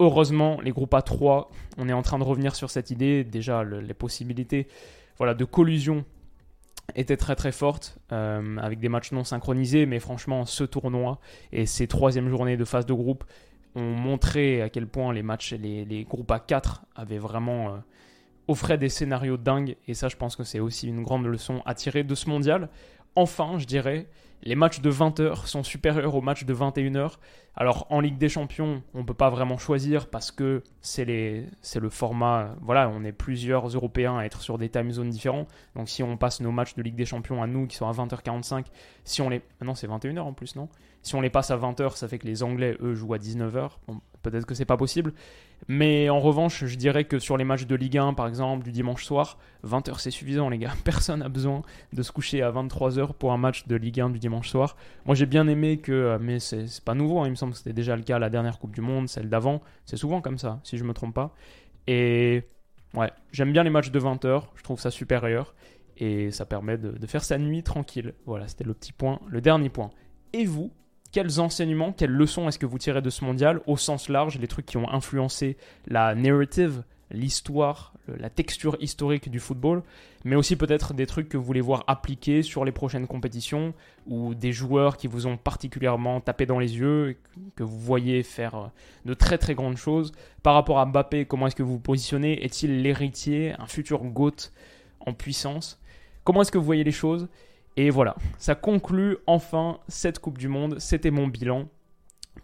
Heureusement, 0.00 0.62
les 0.62 0.70
groupes 0.70 0.94
A3, 0.94 1.48
on 1.76 1.90
est 1.90 1.92
en 1.92 2.00
train 2.00 2.18
de 2.18 2.24
revenir 2.24 2.56
sur 2.56 2.70
cette 2.70 2.90
idée. 2.90 3.22
Déjà, 3.22 3.64
les 3.64 3.92
possibilités 3.92 4.66
voilà, 5.18 5.34
de 5.34 5.44
collusion 5.44 6.06
étaient 6.94 7.18
très 7.18 7.36
très 7.36 7.52
fortes, 7.52 7.98
euh, 8.12 8.56
avec 8.56 8.80
des 8.80 8.88
matchs 8.88 9.12
non 9.12 9.24
synchronisés, 9.24 9.84
mais 9.84 10.00
franchement, 10.00 10.46
ce 10.46 10.64
tournoi 10.64 11.20
et 11.52 11.66
ces 11.66 11.86
troisième 11.86 12.30
journées 12.30 12.56
de 12.56 12.64
phase 12.64 12.86
de 12.86 12.94
groupe, 12.94 13.24
ont 13.78 13.94
montré 13.94 14.62
à 14.62 14.68
quel 14.68 14.86
point 14.86 15.12
les 15.12 15.22
matchs, 15.22 15.52
les, 15.54 15.84
les 15.84 16.04
groupes 16.04 16.30
à 16.30 16.40
4 16.40 16.84
avaient 16.94 17.18
vraiment 17.18 17.68
euh, 17.68 17.78
offraient 18.48 18.78
des 18.78 18.88
scénarios 18.88 19.36
dingues. 19.36 19.76
Et 19.86 19.94
ça, 19.94 20.08
je 20.08 20.16
pense 20.16 20.36
que 20.36 20.44
c'est 20.44 20.60
aussi 20.60 20.88
une 20.88 21.02
grande 21.02 21.26
leçon 21.26 21.62
à 21.64 21.74
tirer 21.74 22.02
de 22.02 22.14
ce 22.14 22.28
mondial. 22.28 22.68
Enfin, 23.14 23.58
je 23.58 23.64
dirais, 23.66 24.06
les 24.42 24.54
matchs 24.54 24.80
de 24.80 24.90
20h 24.90 25.46
sont 25.46 25.62
supérieurs 25.62 26.14
aux 26.14 26.20
matchs 26.20 26.44
de 26.44 26.54
21h. 26.54 27.14
Alors 27.56 27.86
en 27.90 28.00
Ligue 28.00 28.18
des 28.18 28.28
Champions, 28.28 28.82
on 28.94 28.98
ne 28.98 29.02
peut 29.02 29.14
pas 29.14 29.30
vraiment 29.30 29.58
choisir 29.58 30.08
parce 30.08 30.30
que 30.30 30.62
c'est 30.80 31.04
le 31.04 31.90
format. 31.90 32.54
Voilà, 32.60 32.88
on 32.88 33.02
est 33.02 33.12
plusieurs 33.12 33.66
Européens 33.68 34.16
à 34.16 34.24
être 34.24 34.42
sur 34.42 34.58
des 34.58 34.68
time 34.68 34.92
zones 34.92 35.10
différents. 35.10 35.46
Donc 35.74 35.88
si 35.88 36.02
on 36.02 36.16
passe 36.16 36.40
nos 36.40 36.52
matchs 36.52 36.74
de 36.76 36.82
Ligue 36.82 36.94
des 36.94 37.04
Champions 37.04 37.42
à 37.42 37.46
nous 37.46 37.66
qui 37.66 37.76
sont 37.76 37.88
à 37.88 37.92
20h45, 37.92 38.66
si 39.04 39.22
on 39.22 39.28
les. 39.28 39.42
Non, 39.60 39.74
c'est 39.74 39.88
21h 39.88 40.20
en 40.20 40.32
plus, 40.32 40.54
non? 40.54 40.68
Si 41.02 41.14
on 41.14 41.20
les 41.20 41.30
passe 41.30 41.50
à 41.50 41.56
20h, 41.56 41.96
ça 41.96 42.06
fait 42.06 42.18
que 42.18 42.26
les 42.26 42.42
Anglais, 42.42 42.76
eux, 42.80 42.94
jouent 42.94 43.14
à 43.14 43.18
19h. 43.18 43.70
Peut-être 44.30 44.46
que 44.46 44.54
c'est 44.54 44.64
pas 44.64 44.76
possible. 44.76 45.12
Mais 45.66 46.08
en 46.08 46.20
revanche, 46.20 46.64
je 46.64 46.76
dirais 46.76 47.04
que 47.04 47.18
sur 47.18 47.36
les 47.36 47.44
matchs 47.44 47.66
de 47.66 47.74
Ligue 47.74 47.98
1, 47.98 48.14
par 48.14 48.26
exemple, 48.26 48.64
du 48.64 48.72
dimanche 48.72 49.04
soir, 49.04 49.38
20h 49.66 49.98
c'est 49.98 50.10
suffisant, 50.10 50.48
les 50.48 50.58
gars. 50.58 50.72
Personne 50.84 51.20
n'a 51.20 51.28
besoin 51.28 51.62
de 51.92 52.02
se 52.02 52.12
coucher 52.12 52.42
à 52.42 52.50
23h 52.50 53.14
pour 53.14 53.32
un 53.32 53.36
match 53.36 53.66
de 53.66 53.76
Ligue 53.76 54.00
1 54.00 54.10
du 54.10 54.18
dimanche 54.18 54.48
soir. 54.48 54.76
Moi, 55.06 55.14
j'ai 55.14 55.26
bien 55.26 55.48
aimé 55.48 55.78
que, 55.78 55.92
euh, 55.92 56.18
mais 56.20 56.38
c'est 56.38 56.66
pas 56.84 56.94
nouveau, 56.94 57.20
hein, 57.20 57.26
il 57.26 57.30
me 57.30 57.36
semble 57.36 57.52
que 57.52 57.58
c'était 57.58 57.72
déjà 57.72 57.96
le 57.96 58.02
cas 58.02 58.18
la 58.18 58.30
dernière 58.30 58.58
Coupe 58.58 58.74
du 58.74 58.80
Monde, 58.80 59.08
celle 59.08 59.28
d'avant. 59.28 59.62
C'est 59.84 59.96
souvent 59.96 60.20
comme 60.20 60.38
ça, 60.38 60.60
si 60.64 60.78
je 60.78 60.84
me 60.84 60.92
trompe 60.92 61.14
pas. 61.14 61.34
Et 61.86 62.44
ouais, 62.94 63.10
j'aime 63.32 63.52
bien 63.52 63.62
les 63.62 63.70
matchs 63.70 63.90
de 63.90 64.00
20h, 64.00 64.42
je 64.54 64.62
trouve 64.62 64.80
ça 64.80 64.90
supérieur. 64.90 65.54
Et 66.00 66.30
ça 66.30 66.46
permet 66.46 66.78
de 66.78 67.06
faire 67.08 67.24
sa 67.24 67.38
nuit 67.38 67.64
tranquille. 67.64 68.14
Voilà, 68.24 68.46
c'était 68.46 68.62
le 68.62 68.72
petit 68.72 68.92
point, 68.92 69.18
le 69.26 69.40
dernier 69.40 69.68
point. 69.68 69.90
Et 70.32 70.44
vous, 70.44 70.70
quels 71.12 71.40
enseignements, 71.40 71.92
quelles 71.92 72.10
leçons 72.10 72.48
est-ce 72.48 72.58
que 72.58 72.66
vous 72.66 72.78
tirez 72.78 73.02
de 73.02 73.10
ce 73.10 73.24
mondial 73.24 73.60
au 73.66 73.76
sens 73.76 74.08
large, 74.08 74.38
les 74.38 74.48
trucs 74.48 74.66
qui 74.66 74.76
ont 74.76 74.90
influencé 74.90 75.56
la 75.86 76.14
narrative, 76.14 76.82
l'histoire, 77.10 77.94
la 78.06 78.30
texture 78.30 78.76
historique 78.80 79.30
du 79.30 79.40
football, 79.40 79.82
mais 80.24 80.36
aussi 80.36 80.56
peut-être 80.56 80.94
des 80.94 81.06
trucs 81.06 81.28
que 81.28 81.36
vous 81.36 81.44
voulez 81.44 81.60
voir 81.60 81.84
appliqués 81.86 82.42
sur 82.42 82.64
les 82.64 82.72
prochaines 82.72 83.06
compétitions 83.06 83.74
ou 84.06 84.34
des 84.34 84.52
joueurs 84.52 84.96
qui 84.96 85.06
vous 85.06 85.26
ont 85.26 85.36
particulièrement 85.36 86.20
tapé 86.20 86.46
dans 86.46 86.58
les 86.58 86.76
yeux, 86.76 87.16
que 87.56 87.62
vous 87.62 87.78
voyez 87.78 88.22
faire 88.22 88.54
euh, 88.54 88.66
de 89.04 89.14
très 89.14 89.38
très 89.38 89.54
grandes 89.54 89.76
choses. 89.76 90.12
Par 90.42 90.54
rapport 90.54 90.78
à 90.78 90.86
Mbappé, 90.86 91.26
comment 91.26 91.46
est-ce 91.46 91.56
que 91.56 91.62
vous 91.62 91.74
vous 91.74 91.80
positionnez? 91.80 92.44
Est-il 92.44 92.82
l'héritier, 92.82 93.54
un 93.58 93.66
futur 93.66 94.04
GOAT 94.04 94.50
en 95.00 95.12
puissance? 95.12 95.80
Comment 96.24 96.42
est-ce 96.42 96.52
que 96.52 96.58
vous 96.58 96.64
voyez 96.64 96.84
les 96.84 96.92
choses? 96.92 97.28
Et 97.78 97.90
voilà, 97.90 98.16
ça 98.38 98.56
conclut 98.56 99.18
enfin 99.28 99.78
cette 99.86 100.18
Coupe 100.18 100.36
du 100.36 100.48
Monde. 100.48 100.80
C'était 100.80 101.12
mon 101.12 101.28
bilan. 101.28 101.68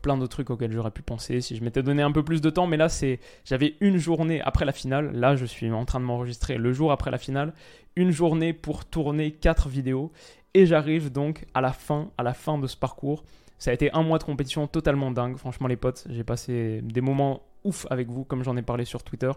Plein 0.01 0.17
d'autres 0.17 0.31
trucs 0.31 0.51
auxquels 0.51 0.71
j'aurais 0.71 0.93
pu 0.93 1.03
penser 1.03 1.41
si 1.41 1.57
je 1.57 1.65
m'étais 1.65 1.83
donné 1.83 2.05
un 2.05 2.13
peu 2.13 2.23
plus 2.23 2.41
de 2.41 2.51
temps. 2.51 2.69
Mais 2.69 2.77
là, 2.77 2.89
c'est, 2.89 3.19
j'avais 3.45 3.75
une 3.81 3.99
journée 3.99 4.41
après 4.43 4.65
la 4.65 4.71
finale. 4.71 5.11
Là, 5.11 5.35
je 5.35 5.45
suis 5.45 5.73
en 5.73 5.85
train 5.87 5.99
de 5.99 6.05
m'enregistrer 6.05 6.57
le 6.57 6.73
jour 6.73 6.93
après 6.93 7.11
la 7.11 7.19
finale. 7.19 7.53
Une 7.97 8.13
journée 8.13 8.53
pour 8.53 8.85
tourner 8.85 9.33
quatre 9.33 9.69
vidéos. 9.69 10.13
Et 10.55 10.67
j'arrive 10.67 11.11
donc 11.11 11.47
fin, 11.73 12.13
à 12.17 12.23
la 12.23 12.33
fin 12.33 12.57
de 12.57 12.69
ce 12.69 12.77
parcours. 12.77 13.25
Ça 13.59 13.73
a 13.73 13.75
été 13.75 13.91
un 13.91 14.05
mois 14.05 14.19
de 14.19 14.25
compétition 14.25 14.69
totalement 14.69 15.11
dingue. 15.11 15.37
Franchement, 15.37 15.67
les 15.67 15.75
potes, 15.77 16.07
j'ai 16.11 16.23
passé 16.23 16.81
des 16.81 17.01
moments 17.01 17.43
ouf 17.65 17.89
avec 17.91 18.09
vous, 18.09 18.23
comme 18.23 18.45
j'en 18.45 18.57
ai 18.57 18.63
parlé 18.63 18.85
sur 18.85 19.03
Twitter. 19.03 19.33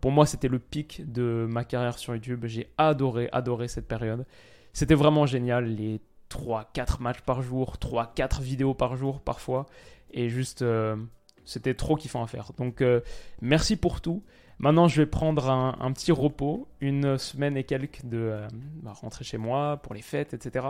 Pour 0.00 0.12
moi, 0.12 0.24
c'était 0.24 0.48
le 0.48 0.58
pic 0.58 1.02
de 1.12 1.46
ma 1.46 1.64
carrière 1.64 1.98
sur 1.98 2.14
YouTube. 2.14 2.46
J'ai 2.46 2.70
adoré, 2.78 3.28
adoré 3.32 3.68
cette 3.68 3.86
période. 3.86 4.24
C'était 4.72 4.94
vraiment 4.94 5.26
génial, 5.26 5.66
les 5.66 6.00
3-4 6.30 7.00
matchs 7.00 7.20
par 7.20 7.42
jour, 7.42 7.76
3-4 7.76 8.40
vidéos 8.40 8.74
par 8.74 8.96
jour 8.96 9.20
parfois. 9.20 9.66
Et 10.10 10.28
juste, 10.28 10.62
euh, 10.62 10.96
c'était 11.44 11.74
trop 11.74 11.96
kiffant 11.96 12.22
à 12.22 12.26
faire. 12.26 12.52
Donc, 12.56 12.80
euh, 12.80 13.00
merci 13.40 13.76
pour 13.76 14.00
tout. 14.00 14.22
Maintenant, 14.58 14.86
je 14.88 15.02
vais 15.02 15.06
prendre 15.06 15.50
un, 15.50 15.92
petit 15.92 16.12
repos, 16.12 16.68
une 16.80 17.18
semaine 17.18 17.56
et 17.56 17.64
quelques 17.64 18.04
de 18.04 18.18
euh, 18.18 18.48
bah, 18.82 18.92
rentrer 18.92 19.24
chez 19.24 19.38
moi 19.38 19.78
pour 19.82 19.94
les 19.94 20.02
fêtes, 20.02 20.34
etc. 20.34 20.66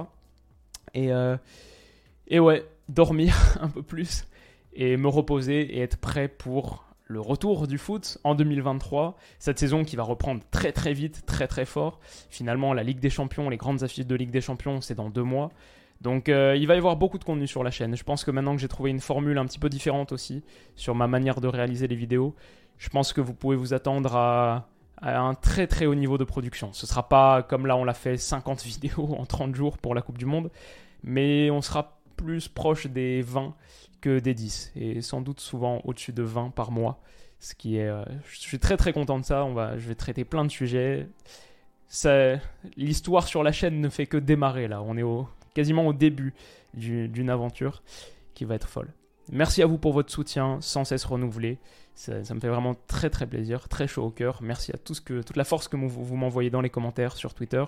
Et, 0.94 1.10
et 2.28 2.40
ouais, 2.40 2.66
dormir 2.88 3.36
un 3.60 3.68
peu 3.68 3.82
plus 3.82 4.26
et 4.72 4.96
me 4.96 5.08
reposer 5.08 5.60
et 5.76 5.80
être 5.80 5.98
prêt 5.98 6.28
pour 6.28 6.86
le 7.04 7.20
retour 7.20 7.66
du 7.66 7.78
foot 7.78 8.18
en 8.24 8.34
2023. 8.34 9.16
Cette 9.38 9.58
saison 9.58 9.84
qui 9.84 9.96
va 9.96 10.02
reprendre 10.02 10.42
très 10.50 10.72
très 10.72 10.92
vite, 10.92 11.24
très 11.26 11.46
très 11.46 11.64
fort. 11.64 12.00
Finalement, 12.30 12.72
la 12.74 12.82
Ligue 12.82 13.00
des 13.00 13.10
Champions, 13.10 13.48
les 13.48 13.56
grandes 13.56 13.82
affiches 13.82 14.06
de 14.06 14.14
Ligue 14.14 14.30
des 14.30 14.40
Champions, 14.40 14.80
c'est 14.80 14.94
dans 14.94 15.10
deux 15.10 15.22
mois. 15.22 15.50
Donc 16.02 16.28
euh, 16.28 16.56
il 16.56 16.66
va 16.66 16.74
y 16.74 16.78
avoir 16.78 16.96
beaucoup 16.96 17.18
de 17.18 17.24
contenu 17.24 17.46
sur 17.46 17.62
la 17.62 17.70
chaîne. 17.70 17.96
Je 17.96 18.02
pense 18.02 18.24
que 18.24 18.30
maintenant 18.30 18.54
que 18.54 18.60
j'ai 18.60 18.68
trouvé 18.68 18.90
une 18.90 19.00
formule 19.00 19.38
un 19.38 19.46
petit 19.46 19.60
peu 19.60 19.68
différente 19.68 20.12
aussi 20.12 20.42
sur 20.74 20.94
ma 20.94 21.06
manière 21.06 21.40
de 21.40 21.46
réaliser 21.46 21.86
les 21.86 21.94
vidéos, 21.94 22.34
je 22.78 22.88
pense 22.88 23.12
que 23.12 23.20
vous 23.20 23.34
pouvez 23.34 23.56
vous 23.56 23.72
attendre 23.72 24.16
à, 24.16 24.68
un 25.00 25.34
très 25.34 25.66
très 25.68 25.86
haut 25.86 25.94
niveau 25.94 26.18
de 26.18 26.24
production. 26.24 26.72
Ce 26.72 26.86
sera 26.86 27.08
pas 27.08 27.42
comme 27.42 27.66
là 27.66 27.76
on 27.76 27.84
l'a 27.84 27.94
fait 27.94 28.16
50 28.16 28.62
vidéos 28.64 29.14
en 29.16 29.24
30 29.24 29.54
jours 29.54 29.78
pour 29.78 29.94
la 29.94 30.02
Coupe 30.02 30.18
du 30.18 30.26
Monde, 30.26 30.50
mais 31.04 31.50
on 31.50 31.62
sera 31.62 32.00
plus 32.16 32.48
proche 32.48 32.88
des 32.88 33.22
20 33.22 33.54
que 34.02 34.18
des 34.18 34.34
10 34.34 34.72
et 34.76 35.00
sans 35.00 35.22
doute 35.22 35.40
souvent 35.40 35.80
au-dessus 35.84 36.12
de 36.12 36.22
20 36.22 36.50
par 36.50 36.70
mois. 36.70 37.00
Ce 37.40 37.54
qui 37.54 37.78
est, 37.78 37.88
euh, 37.88 38.04
je 38.30 38.38
suis 38.38 38.58
très 38.58 38.76
très 38.76 38.92
content 38.92 39.18
de 39.18 39.24
ça. 39.24 39.44
On 39.46 39.54
va, 39.54 39.78
je 39.78 39.88
vais 39.88 39.94
traiter 39.94 40.24
plein 40.24 40.44
de 40.44 40.50
sujets. 40.50 41.08
L'histoire 42.76 43.26
sur 43.26 43.42
la 43.42 43.52
chaîne 43.52 43.80
ne 43.80 43.88
fait 43.88 44.06
que 44.06 44.18
démarrer 44.18 44.68
là. 44.68 44.82
On 44.82 44.96
est 44.96 45.02
au, 45.02 45.26
quasiment 45.54 45.86
au 45.86 45.92
début 45.92 46.34
d'une 46.74 47.30
aventure 47.30 47.82
qui 48.34 48.44
va 48.44 48.54
être 48.54 48.68
folle. 48.68 48.92
Merci 49.30 49.62
à 49.62 49.66
vous 49.66 49.78
pour 49.78 49.92
votre 49.92 50.10
soutien 50.12 50.58
sans 50.60 50.84
cesse 50.84 51.04
renouvelé. 51.04 51.58
Ça, 51.94 52.14
me 52.34 52.40
fait 52.40 52.48
vraiment 52.48 52.74
très 52.86 53.10
très 53.10 53.26
plaisir, 53.26 53.68
très 53.68 53.86
chaud 53.86 54.04
au 54.04 54.10
cœur. 54.10 54.38
Merci 54.42 54.72
à 54.72 54.78
tous 54.78 55.00
que, 55.00 55.22
toute 55.22 55.36
la 55.36 55.44
force 55.44 55.68
que 55.68 55.76
vous, 55.76 55.88
vous 55.88 56.16
m'envoyez 56.16 56.50
dans 56.50 56.60
les 56.60 56.70
commentaires 56.70 57.16
sur 57.16 57.34
Twitter. 57.34 57.64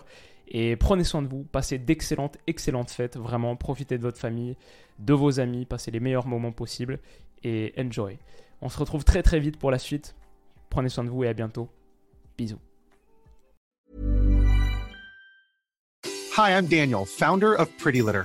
Et 0.49 0.77
prenez 0.77 1.05
soin 1.05 1.23
de 1.23 1.29
vous, 1.29 1.45
passez 1.45 1.79
d'excellentes, 1.79 2.39
excellentes 2.47 2.91
fêtes. 2.91 3.17
Vraiment, 3.17 3.55
profitez 3.57 3.99
de 3.99 4.03
votre 4.03 4.19
famille, 4.19 4.57
de 4.99 5.15
vos 5.15 5.41
amis, 5.41 5.67
passez 5.67 5.91
les 5.91 6.01
meilleurs 6.01 6.27
moments 6.27 6.53
possibles 6.53 6.99
et 7.43 7.73
enjoy. 7.79 8.19
On 8.61 8.69
se 8.69 8.79
retrouve 8.79 9.05
très 9.05 9.23
très 9.23 9.41
vite 9.41 9.59
pour 9.59 9.71
la 9.71 9.79
suite. 9.79 10.15
Prenez 10.71 10.89
soin 10.89 11.05
de 11.05 11.11
vous 11.11 11.25
et 11.25 11.29
à 11.29 11.35
bientôt. 11.35 11.69
Bisous. 12.37 12.59
Hi, 16.37 16.51
I'm 16.51 16.67
Daniel, 16.67 17.05
founder 17.07 17.55
of 17.57 17.69
Pretty 17.79 18.01
Litter. 18.01 18.25